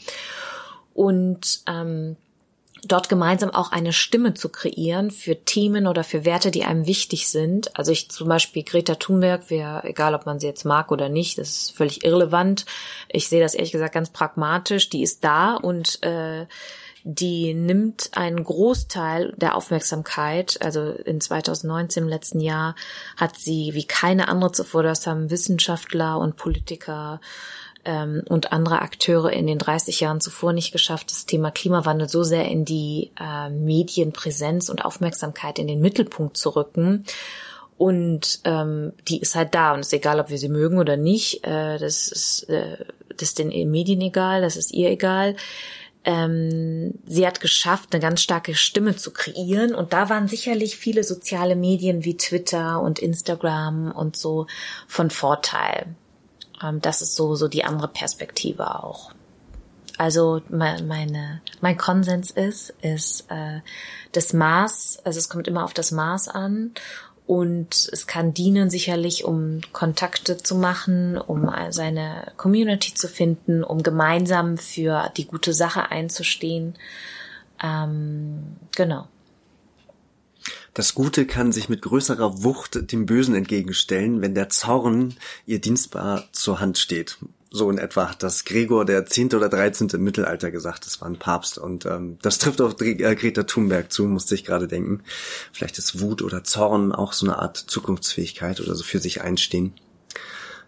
Und 0.92 1.60
ähm, 1.68 2.16
dort 2.88 3.08
gemeinsam 3.08 3.50
auch 3.50 3.72
eine 3.72 3.92
Stimme 3.92 4.34
zu 4.34 4.48
kreieren 4.48 5.10
für 5.10 5.44
Themen 5.44 5.86
oder 5.86 6.04
für 6.04 6.24
Werte, 6.24 6.50
die 6.50 6.64
einem 6.64 6.86
wichtig 6.86 7.28
sind. 7.28 7.76
Also 7.76 7.92
ich 7.92 8.10
zum 8.10 8.28
Beispiel 8.28 8.62
Greta 8.62 8.94
Thunberg, 8.96 9.44
wer, 9.48 9.82
egal 9.84 10.14
ob 10.14 10.26
man 10.26 10.40
sie 10.40 10.46
jetzt 10.46 10.64
mag 10.64 10.92
oder 10.92 11.08
nicht, 11.08 11.38
das 11.38 11.48
ist 11.50 11.76
völlig 11.76 12.04
irrelevant. 12.04 12.66
Ich 13.08 13.28
sehe 13.28 13.40
das 13.40 13.54
ehrlich 13.54 13.72
gesagt 13.72 13.94
ganz 13.94 14.10
pragmatisch. 14.10 14.90
Die 14.90 15.02
ist 15.02 15.24
da 15.24 15.54
und 15.54 16.02
äh, 16.02 16.46
die 17.06 17.52
nimmt 17.52 18.10
einen 18.14 18.42
Großteil 18.42 19.34
der 19.36 19.56
Aufmerksamkeit. 19.56 20.58
Also 20.62 20.90
in 20.90 21.20
2019 21.20 22.04
im 22.04 22.08
letzten 22.08 22.40
Jahr 22.40 22.74
hat 23.18 23.36
sie 23.36 23.74
wie 23.74 23.86
keine 23.86 24.28
andere 24.28 24.52
zuvor, 24.52 24.82
das 24.82 25.06
haben 25.06 25.30
Wissenschaftler 25.30 26.18
und 26.18 26.36
Politiker 26.36 27.20
ähm, 27.84 28.22
und 28.28 28.52
andere 28.52 28.82
Akteure 28.82 29.32
in 29.32 29.46
den 29.46 29.58
30 29.58 30.00
Jahren 30.00 30.20
zuvor 30.20 30.52
nicht 30.52 30.72
geschafft, 30.72 31.10
das 31.10 31.26
Thema 31.26 31.50
Klimawandel 31.50 32.08
so 32.08 32.22
sehr 32.22 32.46
in 32.48 32.64
die 32.64 33.10
äh, 33.20 33.50
Medienpräsenz 33.50 34.68
und 34.68 34.84
Aufmerksamkeit 34.84 35.58
in 35.58 35.66
den 35.66 35.80
Mittelpunkt 35.80 36.36
zu 36.36 36.50
rücken. 36.50 37.04
Und 37.76 38.40
ähm, 38.44 38.92
die 39.08 39.20
ist 39.20 39.34
halt 39.34 39.54
da 39.54 39.74
und 39.74 39.80
es 39.80 39.88
ist 39.88 39.94
egal, 39.94 40.20
ob 40.20 40.30
wir 40.30 40.38
sie 40.38 40.48
mögen 40.48 40.78
oder 40.78 40.96
nicht. 40.96 41.44
Äh, 41.44 41.78
das 41.78 42.08
ist 42.08 42.44
äh, 42.48 42.84
das 43.16 43.28
ist 43.28 43.38
den 43.38 43.70
Medien 43.70 44.00
egal, 44.00 44.42
das 44.42 44.56
ist 44.56 44.72
ihr 44.72 44.90
egal. 44.90 45.36
Ähm, 46.04 46.94
sie 47.06 47.26
hat 47.26 47.40
geschafft, 47.40 47.90
eine 47.92 48.02
ganz 48.02 48.20
starke 48.20 48.54
Stimme 48.54 48.94
zu 48.96 49.10
kreieren 49.10 49.74
und 49.74 49.94
da 49.94 50.10
waren 50.10 50.28
sicherlich 50.28 50.76
viele 50.76 51.02
soziale 51.02 51.56
Medien 51.56 52.04
wie 52.04 52.16
Twitter 52.16 52.80
und 52.82 52.98
Instagram 52.98 53.90
und 53.90 54.16
so 54.16 54.46
von 54.86 55.08
Vorteil. 55.08 55.94
Ähm, 56.62 56.80
das 56.80 57.02
ist 57.02 57.16
so, 57.16 57.34
so 57.34 57.48
die 57.48 57.64
andere 57.64 57.88
Perspektive 57.88 58.82
auch. 58.82 59.12
Also 59.96 60.42
meine, 60.48 61.40
mein 61.60 61.76
Konsens 61.76 62.30
ist, 62.30 62.70
ist 62.82 63.26
äh, 63.30 63.60
das 64.12 64.32
Maß, 64.32 65.00
also 65.04 65.18
es 65.18 65.28
kommt 65.28 65.46
immer 65.46 65.64
auf 65.64 65.74
das 65.74 65.92
Maß 65.92 66.28
an 66.28 66.72
und 67.26 67.88
es 67.92 68.06
kann 68.06 68.34
dienen 68.34 68.70
sicherlich, 68.70 69.24
um 69.24 69.60
Kontakte 69.72 70.36
zu 70.36 70.56
machen, 70.56 71.16
um 71.16 71.50
seine 71.70 72.32
Community 72.36 72.92
zu 72.94 73.08
finden, 73.08 73.64
um 73.64 73.82
gemeinsam 73.82 74.58
für 74.58 75.10
die 75.16 75.26
gute 75.26 75.54
Sache 75.54 75.90
einzustehen. 75.90 76.74
Ähm, 77.62 78.56
genau. 78.76 79.06
Das 80.74 80.94
Gute 80.94 81.24
kann 81.24 81.52
sich 81.52 81.68
mit 81.68 81.82
größerer 81.82 82.42
Wucht 82.42 82.90
dem 82.90 83.06
Bösen 83.06 83.36
entgegenstellen, 83.36 84.20
wenn 84.20 84.34
der 84.34 84.48
Zorn 84.48 85.14
ihr 85.46 85.60
dienstbar 85.60 86.24
zur 86.32 86.58
Hand 86.58 86.78
steht. 86.78 87.18
So 87.50 87.70
in 87.70 87.78
etwa 87.78 88.10
hat 88.10 88.24
das 88.24 88.44
Gregor 88.44 88.84
der 88.84 89.06
zehnte 89.06 89.36
oder 89.36 89.48
dreizehnte 89.48 89.98
im 89.98 90.02
Mittelalter 90.02 90.50
gesagt, 90.50 90.86
das 90.86 91.00
war 91.00 91.06
ein 91.06 91.20
Papst. 91.20 91.56
Und 91.56 91.86
ähm, 91.86 92.18
das 92.20 92.38
trifft 92.38 92.60
auf 92.60 92.80
äh, 92.80 92.94
Greta 93.14 93.44
Thunberg 93.44 93.92
zu, 93.92 94.06
musste 94.06 94.34
ich 94.34 94.44
gerade 94.44 94.66
denken. 94.66 95.04
Vielleicht 95.52 95.78
ist 95.78 96.00
Wut 96.00 96.20
oder 96.20 96.42
Zorn 96.42 96.90
auch 96.90 97.12
so 97.12 97.24
eine 97.24 97.38
Art 97.38 97.56
Zukunftsfähigkeit 97.56 98.60
oder 98.60 98.74
so 98.74 98.82
für 98.82 98.98
sich 98.98 99.20
einstehen. 99.22 99.74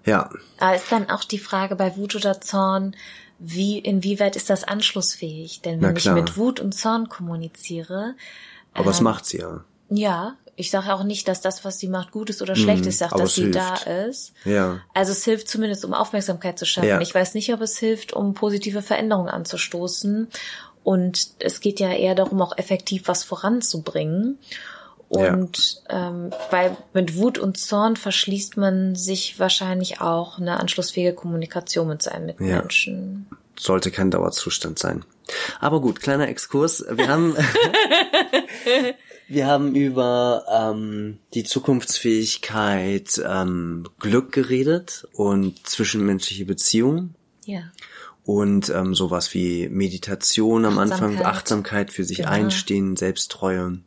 Ja. 0.04 0.30
Aber 0.58 0.76
ist 0.76 0.92
dann 0.92 1.10
auch 1.10 1.24
die 1.24 1.40
Frage 1.40 1.74
bei 1.74 1.96
Wut 1.96 2.14
oder 2.14 2.40
Zorn, 2.40 2.94
wie, 3.40 3.80
inwieweit 3.80 4.36
ist 4.36 4.48
das 4.48 4.62
anschlussfähig? 4.62 5.62
Denn 5.62 5.82
wenn 5.82 5.96
ich 5.96 6.08
mit 6.08 6.36
Wut 6.36 6.60
und 6.60 6.72
Zorn 6.72 7.08
kommuniziere. 7.08 8.14
Aber 8.72 8.84
ähm, 8.84 8.90
es 8.92 9.00
macht 9.00 9.26
sie 9.26 9.38
ja. 9.38 9.64
Ja, 9.88 10.36
ich 10.56 10.70
sage 10.70 10.92
auch 10.94 11.04
nicht, 11.04 11.28
dass 11.28 11.42
das, 11.42 11.64
was 11.64 11.78
sie 11.78 11.88
macht, 11.88 12.12
gut 12.12 12.30
ist 12.30 12.40
oder 12.40 12.56
schlecht 12.56 12.80
ist. 12.86 12.94
Ich 12.94 12.98
sage, 12.98 13.16
dass 13.16 13.34
sie 13.34 13.42
hilft. 13.42 13.58
da 13.58 13.74
ist. 14.06 14.32
Ja. 14.44 14.80
Also 14.94 15.12
es 15.12 15.22
hilft 15.22 15.48
zumindest, 15.48 15.84
um 15.84 15.92
Aufmerksamkeit 15.92 16.58
zu 16.58 16.64
schaffen. 16.64 16.88
Ja. 16.88 17.00
Ich 17.00 17.14
weiß 17.14 17.34
nicht, 17.34 17.52
ob 17.52 17.60
es 17.60 17.76
hilft, 17.76 18.14
um 18.14 18.32
positive 18.32 18.80
Veränderungen 18.80 19.28
anzustoßen. 19.28 20.28
Und 20.82 21.28
es 21.40 21.60
geht 21.60 21.78
ja 21.78 21.92
eher 21.92 22.14
darum, 22.14 22.40
auch 22.40 22.56
effektiv 22.56 23.02
was 23.06 23.22
voranzubringen. 23.22 24.38
Und 25.08 25.82
ja. 25.88 26.08
ähm, 26.08 26.30
bei, 26.50 26.76
mit 26.94 27.16
Wut 27.16 27.38
und 27.38 27.58
Zorn 27.58 27.96
verschließt 27.96 28.56
man 28.56 28.94
sich 28.94 29.38
wahrscheinlich 29.38 30.00
auch 30.00 30.38
eine 30.38 30.58
anschlussfähige 30.58 31.14
Kommunikation 31.14 31.88
mit 31.88 32.02
seinen 32.02 32.26
Mitmenschen. 32.26 33.26
Ja. 33.30 33.36
Sollte 33.58 33.90
kein 33.90 34.10
Dauerzustand 34.10 34.78
sein. 34.78 35.04
Aber 35.60 35.80
gut, 35.80 36.00
kleiner 36.00 36.28
Exkurs. 36.28 36.84
Wir 36.90 37.08
haben 37.08 37.36
Wir 39.28 39.46
haben 39.46 39.74
über 39.74 40.44
ähm, 40.50 41.18
die 41.34 41.42
Zukunftsfähigkeit 41.42 43.20
ähm, 43.26 43.88
Glück 43.98 44.32
geredet 44.32 45.08
und 45.12 45.66
zwischenmenschliche 45.66 46.44
Beziehungen. 46.44 47.14
Ja. 47.44 47.62
Und 48.24 48.70
ähm, 48.70 48.94
sowas 48.94 49.34
wie 49.34 49.68
Meditation 49.68 50.64
am 50.64 50.78
Anfang, 50.78 51.22
Achtsamkeit 51.24 51.92
für 51.92 52.04
sich 52.04 52.18
genau. 52.18 52.30
einstehen, 52.30 52.96
Selbsttreue. 52.96 53.78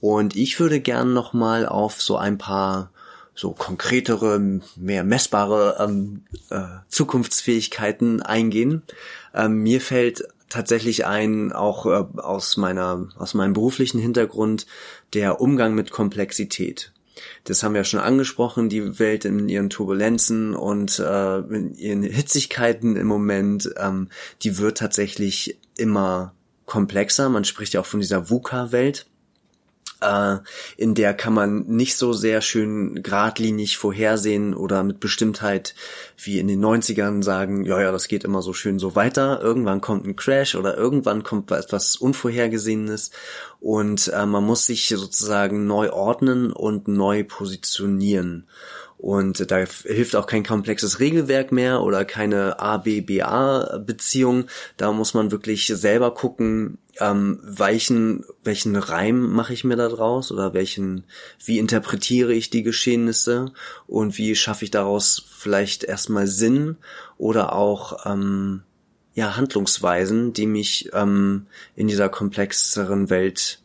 Und 0.00 0.36
ich 0.36 0.58
würde 0.58 0.80
gern 0.80 1.12
nochmal 1.12 1.66
auf 1.66 2.02
so 2.02 2.16
ein 2.16 2.38
paar 2.38 2.90
so 3.34 3.52
konkretere, 3.52 4.60
mehr 4.76 5.04
messbare 5.04 5.76
ähm, 5.80 6.24
äh, 6.50 6.64
Zukunftsfähigkeiten 6.88 8.20
eingehen. 8.20 8.82
Ähm, 9.34 9.62
mir 9.62 9.80
fällt 9.80 10.24
tatsächlich 10.52 11.06
ein, 11.06 11.52
auch 11.52 11.86
äh, 11.86 12.04
aus 12.18 12.56
meiner, 12.56 13.08
aus 13.16 13.34
meinem 13.34 13.54
beruflichen 13.54 13.98
Hintergrund, 13.98 14.66
der 15.14 15.40
Umgang 15.40 15.74
mit 15.74 15.90
Komplexität. 15.90 16.92
das 17.44 17.62
haben 17.62 17.74
wir 17.74 17.84
schon 17.84 18.00
angesprochen, 18.00 18.68
die 18.68 18.98
Welt 18.98 19.24
in 19.24 19.48
ihren 19.48 19.70
Turbulenzen 19.70 20.54
und 20.54 20.98
äh, 20.98 21.38
in 21.38 21.74
ihren 21.74 22.02
Hitzigkeiten 22.02 22.96
im 22.96 23.06
Moment, 23.06 23.72
ähm, 23.78 24.08
die 24.42 24.58
wird 24.58 24.78
tatsächlich 24.78 25.58
immer 25.76 26.34
komplexer. 26.66 27.28
Man 27.28 27.44
spricht 27.44 27.74
ja 27.74 27.80
auch 27.80 27.86
von 27.86 28.00
dieser 28.00 28.30
VUCA-Welt 28.30 29.06
äh, 30.02 30.38
in 30.76 30.94
der 30.94 31.14
kann 31.14 31.32
man 31.32 31.66
nicht 31.66 31.96
so 31.96 32.12
sehr 32.12 32.40
schön 32.40 33.02
geradlinig 33.02 33.78
vorhersehen 33.78 34.54
oder 34.54 34.82
mit 34.82 35.00
Bestimmtheit 35.00 35.74
wie 36.16 36.38
in 36.38 36.48
den 36.48 36.64
90ern 36.64 37.22
sagen, 37.22 37.64
ja, 37.64 37.80
ja, 37.80 37.92
das 37.92 38.08
geht 38.08 38.24
immer 38.24 38.42
so 38.42 38.52
schön 38.52 38.78
so 38.78 38.94
weiter. 38.94 39.40
Irgendwann 39.42 39.80
kommt 39.80 40.06
ein 40.06 40.16
Crash 40.16 40.54
oder 40.54 40.76
irgendwann 40.76 41.22
kommt 41.22 41.50
etwas 41.50 41.96
Unvorhergesehenes 41.96 43.10
und 43.60 44.08
äh, 44.14 44.26
man 44.26 44.44
muss 44.44 44.66
sich 44.66 44.88
sozusagen 44.88 45.66
neu 45.66 45.90
ordnen 45.92 46.52
und 46.52 46.88
neu 46.88 47.24
positionieren. 47.24 48.48
Und 49.02 49.50
da 49.50 49.56
hilft 49.56 50.14
auch 50.14 50.28
kein 50.28 50.44
komplexes 50.44 51.00
Regelwerk 51.00 51.50
mehr 51.50 51.82
oder 51.82 52.04
keine 52.04 52.60
A-B-B-A-Beziehung. 52.60 54.44
Da 54.76 54.92
muss 54.92 55.12
man 55.12 55.32
wirklich 55.32 55.66
selber 55.66 56.14
gucken, 56.14 56.78
ähm, 57.00 57.40
welchen, 57.42 58.24
welchen 58.44 58.76
Reim 58.76 59.32
mache 59.32 59.54
ich 59.54 59.64
mir 59.64 59.74
da 59.74 59.88
draus 59.88 60.30
oder 60.30 60.54
welchen, 60.54 61.02
wie 61.44 61.58
interpretiere 61.58 62.32
ich 62.32 62.50
die 62.50 62.62
Geschehnisse 62.62 63.52
und 63.88 64.18
wie 64.18 64.36
schaffe 64.36 64.66
ich 64.66 64.70
daraus 64.70 65.20
vielleicht 65.36 65.82
erstmal 65.82 66.28
Sinn 66.28 66.76
oder 67.18 67.54
auch 67.54 68.06
ähm, 68.06 68.62
ja 69.14 69.34
Handlungsweisen, 69.36 70.32
die 70.32 70.46
mich 70.46 70.90
ähm, 70.92 71.46
in 71.74 71.88
dieser 71.88 72.08
komplexeren 72.08 73.10
Welt 73.10 73.58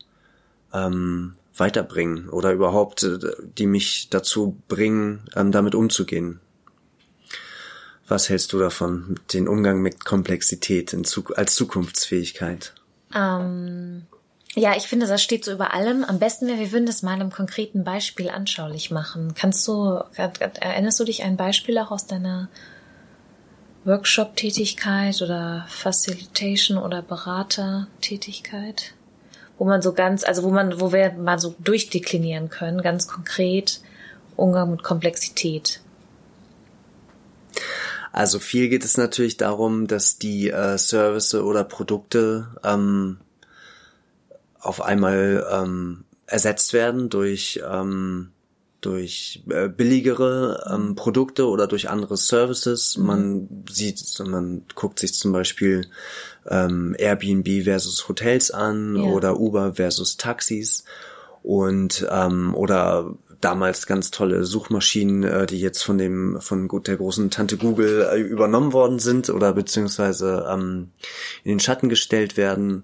ähm, 0.73 1.35
weiterbringen 1.59 2.29
oder 2.29 2.51
überhaupt, 2.51 3.03
äh, 3.03 3.17
die 3.57 3.67
mich 3.67 4.09
dazu 4.09 4.61
bringen, 4.67 5.21
ähm, 5.35 5.51
damit 5.51 5.75
umzugehen. 5.75 6.39
Was 8.07 8.29
hältst 8.29 8.53
du 8.53 8.59
davon, 8.59 9.19
den 9.33 9.47
Umgang 9.47 9.81
mit 9.81 10.05
Komplexität 10.05 10.93
in, 10.93 11.05
als 11.35 11.55
Zukunftsfähigkeit? 11.55 12.73
Ähm, 13.13 14.07
ja, 14.55 14.75
ich 14.75 14.87
finde, 14.87 15.07
das 15.07 15.21
steht 15.21 15.45
so 15.45 15.51
über 15.51 15.73
allem. 15.73 16.03
Am 16.03 16.17
besten 16.17 16.47
wäre, 16.47 16.57
wir 16.59 16.71
würden 16.71 16.85
das 16.85 17.03
mal 17.03 17.11
einem 17.13 17.31
konkreten 17.31 17.83
Beispiel 17.83 18.29
anschaulich 18.29 18.91
machen. 18.91 19.33
Kannst 19.35 19.67
du, 19.67 19.99
erinnerst 20.15 20.99
du 20.99 21.03
dich 21.03 21.23
ein 21.23 21.37
Beispiel 21.37 21.77
auch 21.77 21.91
aus 21.91 22.07
deiner 22.07 22.49
Workshop-Tätigkeit 23.83 25.21
oder 25.21 25.65
Facilitation 25.69 26.77
oder 26.77 27.01
Berater-Tätigkeit? 27.01 28.93
Wo 29.57 29.65
man 29.65 29.81
so 29.81 29.93
ganz, 29.93 30.23
also 30.23 30.43
wo 30.43 30.49
man, 30.49 30.79
wo 30.79 30.91
wir 30.91 31.13
mal 31.13 31.39
so 31.39 31.55
durchdeklinieren 31.59 32.49
können, 32.49 32.81
ganz 32.81 33.07
konkret 33.07 33.81
Umgang 34.35 34.71
mit 34.71 34.83
Komplexität. 34.83 35.81
Also 38.11 38.39
viel 38.39 38.69
geht 38.69 38.85
es 38.85 38.97
natürlich 38.97 39.37
darum, 39.37 39.87
dass 39.87 40.17
die 40.17 40.49
äh, 40.49 40.77
Services 40.77 41.41
oder 41.41 41.63
Produkte 41.63 42.47
ähm, 42.63 43.17
auf 44.59 44.81
einmal 44.81 45.45
ähm, 45.51 46.03
ersetzt 46.25 46.73
werden 46.73 47.09
durch 47.09 47.61
ähm, 47.67 48.31
durch 48.81 49.43
äh, 49.49 49.69
billigere 49.69 50.71
ähm, 50.71 50.95
Produkte 50.95 51.47
oder 51.47 51.67
durch 51.67 51.89
andere 51.89 52.15
Services. 52.15 52.97
Man 52.97 53.65
sieht, 53.69 54.01
man 54.25 54.63
guckt 54.75 54.99
sich 54.99 55.13
zum 55.13 55.31
Beispiel 55.31 55.87
ähm, 56.49 56.95
Airbnb 56.97 57.63
versus 57.63 58.07
Hotels 58.07 58.51
an 58.51 58.95
ja. 58.95 59.03
oder 59.03 59.39
Uber 59.39 59.75
versus 59.75 60.17
Taxis 60.17 60.83
und 61.43 62.07
ähm, 62.11 62.53
oder 62.55 63.13
damals 63.41 63.85
ganz 63.85 64.11
tolle 64.11 64.45
Suchmaschinen, 64.45 65.23
äh, 65.23 65.45
die 65.45 65.59
jetzt 65.59 65.83
von 65.83 65.97
dem 65.97 66.41
von 66.41 66.67
gut 66.67 66.87
der 66.87 66.97
großen 66.97 67.29
Tante 67.29 67.57
Google 67.57 68.07
äh, 68.11 68.19
übernommen 68.19 68.73
worden 68.73 68.99
sind 68.99 69.29
oder 69.29 69.53
beziehungsweise 69.53 70.47
ähm, 70.51 70.89
in 71.43 71.49
den 71.49 71.59
Schatten 71.59 71.89
gestellt 71.89 72.37
werden. 72.37 72.83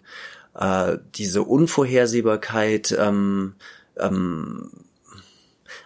Äh, 0.55 0.97
diese 1.15 1.41
Unvorhersehbarkeit, 1.43 2.95
ähm, 2.97 3.55
ähm, 3.97 4.69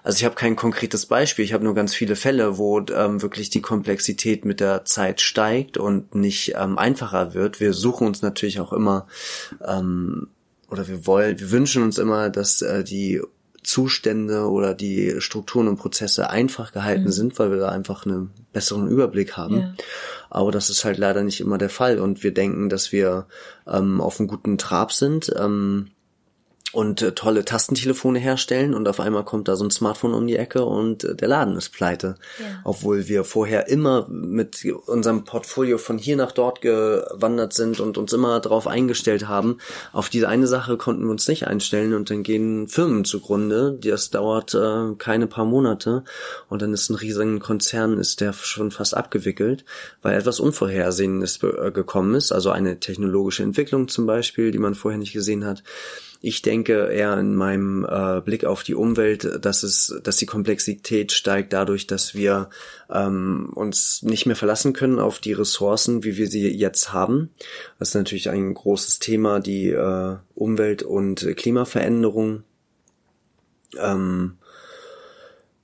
also 0.08 0.20
ich 0.20 0.24
habe 0.24 0.36
kein 0.36 0.56
konkretes 0.56 1.06
Beispiel, 1.06 1.44
ich 1.44 1.52
habe 1.52 1.66
nur 1.66 1.76
ganz 1.76 1.94
viele 1.94 2.16
Fälle, 2.16 2.58
wo 2.58 2.80
ähm, 2.80 3.22
wirklich 3.22 3.50
die 3.50 3.60
Komplexität 3.60 4.46
mit 4.46 4.62
der 4.62 4.86
Zeit 4.86 5.20
steigt 5.20 5.78
und 5.78 6.16
nicht 6.16 6.54
ähm, 6.58 6.78
einfacher 6.78 7.34
wird. 7.34 7.60
Wir 7.60 7.74
suchen 7.74 8.08
uns 8.08 8.22
natürlich 8.22 8.62
auch 8.62 8.72
immer 8.72 9.08
ähm, 9.68 10.30
oder 10.70 10.88
wir 10.88 11.06
wollen, 11.06 11.38
wir 11.42 11.52
wünschen 11.52 11.84
uns 11.84 11.98
immer, 11.98 12.30
dass 12.30 12.62
äh, 12.62 12.86
die 12.86 13.22
Zustände 13.64 14.50
oder 14.50 14.74
die 14.74 15.20
Strukturen 15.20 15.68
und 15.68 15.76
Prozesse 15.76 16.30
einfach 16.30 16.72
gehalten 16.72 17.08
mhm. 17.08 17.12
sind, 17.12 17.38
weil 17.38 17.52
wir 17.52 17.58
da 17.58 17.68
einfach 17.68 18.06
einen 18.06 18.32
besseren 18.54 18.88
Überblick 18.88 19.36
haben. 19.36 19.58
Ja. 19.58 19.74
Aber 20.30 20.54
das 20.54 20.70
ist 20.70 20.86
halt 20.86 21.00
leider 21.00 21.22
nicht 21.22 21.42
immer 21.42 21.58
der 21.58 21.70
Fall 21.70 22.00
und 22.00 22.24
wir 22.24 22.34
denken, 22.34 22.70
dass 22.70 22.94
wir 22.94 23.28
ähm, 23.68 24.00
auf 24.00 24.22
einem 24.22 24.30
guten 24.30 24.58
Trab 24.58 24.94
sind. 24.94 25.34
Ähm, 25.38 25.90
und 26.74 27.02
äh, 27.02 27.14
tolle 27.14 27.46
Tastentelefone 27.46 28.20
herstellen 28.20 28.74
und 28.74 28.88
auf 28.90 29.00
einmal 29.00 29.24
kommt 29.24 29.48
da 29.48 29.56
so 29.56 29.64
ein 29.64 29.72
Smartphone 29.72 30.14
um 30.14 30.28
die 30.28 30.36
Ecke 30.36 30.66
und 30.66 31.06
äh, 31.06 31.16
der 31.16 31.30
Laden 31.30 31.56
ist 31.56 31.70
pleite. 31.70 32.16
Ja. 32.40 32.46
Obwohl 32.66 33.08
wir 33.08 33.24
vorher 33.24 33.70
immer 33.70 34.08
mit 34.10 34.66
unserem 34.86 35.24
Portfolio 35.24 35.78
von 35.78 35.98
hier 35.98 36.18
nach 36.18 36.34
dort 36.34 36.62
gewandert 36.62 37.54
sind 37.54 37.80
und 37.80 37.98
uns 37.98 38.12
immer 38.12 38.42
darauf 38.42 38.68
eingestellt 38.68 39.30
haben. 39.30 39.60
Auf 39.94 40.10
diese 40.10 40.28
eine 40.28 40.46
Sache 40.46 40.76
konnten 40.78 41.06
wir 41.06 41.12
uns 41.12 41.28
nicht 41.28 41.48
einstellen 41.48 41.94
und 41.94 42.10
dann 42.10 42.24
gehen 42.24 42.68
Firmen 42.68 43.06
zugrunde. 43.06 43.80
Das 43.82 44.10
dauert 44.10 44.54
äh, 44.54 44.94
keine 44.98 45.28
paar 45.28 45.46
Monate 45.46 46.04
und 46.50 46.62
dann 46.62 46.74
ist 46.74 46.90
ein 46.90 46.96
riesiger 46.96 47.40
Konzern, 47.40 47.98
ist 47.98 48.20
der 48.20 48.34
schon 48.34 48.72
fast 48.72 48.96
abgewickelt, 48.96 49.64
weil 50.02 50.18
etwas 50.18 50.42
Unvorhersehendes 50.42 51.42
äh, 51.44 51.72
gekommen 51.72 52.14
ist. 52.16 52.34
Also 52.34 52.52
eine 52.52 52.82
technologische 52.82 53.44
Entwicklung 53.44 53.88
zum 53.88 54.06
Beispiel, 54.06 54.52
die 54.52 54.60
man 54.60 54.76
vorher 54.76 55.00
nicht 55.00 55.14
gesehen 55.14 55.46
hat 55.46 55.64
ich 56.22 56.42
denke 56.42 56.88
eher 56.88 57.18
in 57.18 57.36
meinem 57.36 57.86
äh, 57.86 58.22
Blick 58.22 58.46
auf 58.46 58.64
die 58.64 58.76
Umwelt, 58.76 59.40
dass 59.42 59.64
es, 59.64 60.00
dass 60.04 60.18
die 60.18 60.26
Komplexität 60.26 61.12
steigt 61.12 61.54
dadurch, 61.54 61.88
dass 61.88 62.16
wir 62.16 62.50
ähm, 62.90 63.52
uns 63.54 64.02
nicht 64.04 64.26
mehr 64.26 64.36
verlassen 64.36 64.74
können 64.74 65.00
auf 65.00 65.20
die 65.20 65.34
Ressourcen, 65.34 66.04
wie 66.04 66.18
wir 66.18 66.28
sie 66.28 66.48
jetzt 66.48 66.94
haben. 66.94 67.30
Das 67.80 67.90
ist 67.90 67.96
natürlich 67.96 68.30
ein 68.30 68.54
großes 68.54 69.00
Thema, 69.00 69.40
die 69.40 69.70
äh, 69.70 70.16
Umwelt- 70.36 70.84
und 70.84 71.26
Klimaveränderung. 71.38 72.44
Ähm, 73.78 74.38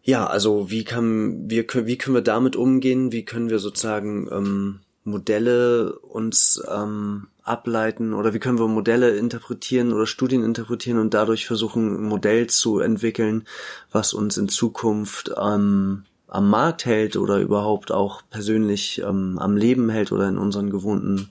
ja, 0.03 0.27
also 0.27 0.69
wie 0.69 0.83
kann 0.83 1.49
wir 1.49 1.65
wie 1.85 1.97
können 1.97 2.15
wir 2.15 2.21
damit 2.21 2.55
umgehen? 2.55 3.11
Wie 3.11 3.23
können 3.23 3.49
wir 3.49 3.59
sozusagen 3.59 4.27
ähm, 4.31 4.79
Modelle 5.03 5.97
uns 5.99 6.63
ähm, 6.71 7.27
ableiten 7.43 8.13
oder 8.13 8.33
wie 8.33 8.39
können 8.39 8.59
wir 8.59 8.67
Modelle 8.67 9.17
interpretieren 9.17 9.91
oder 9.91 10.05
Studien 10.05 10.43
interpretieren 10.43 10.97
und 10.97 11.13
dadurch 11.13 11.45
versuchen, 11.45 11.95
ein 11.95 12.07
Modell 12.07 12.47
zu 12.47 12.79
entwickeln, 12.79 13.45
was 13.91 14.13
uns 14.13 14.37
in 14.37 14.47
Zukunft 14.47 15.31
ähm, 15.37 16.05
am 16.27 16.49
Markt 16.49 16.85
hält 16.85 17.17
oder 17.17 17.39
überhaupt 17.39 17.91
auch 17.91 18.21
persönlich 18.29 19.01
ähm, 19.05 19.37
am 19.39 19.57
Leben 19.57 19.89
hält 19.89 20.11
oder 20.11 20.27
in 20.27 20.37
unseren 20.37 20.69
gewohnten 20.69 21.29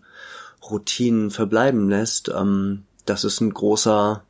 Routinen 0.70 1.30
verbleiben 1.30 1.88
lässt. 1.88 2.28
Ähm, 2.28 2.84
das 3.06 3.24
ist 3.24 3.40
ein 3.40 3.52
großer, 3.52 4.22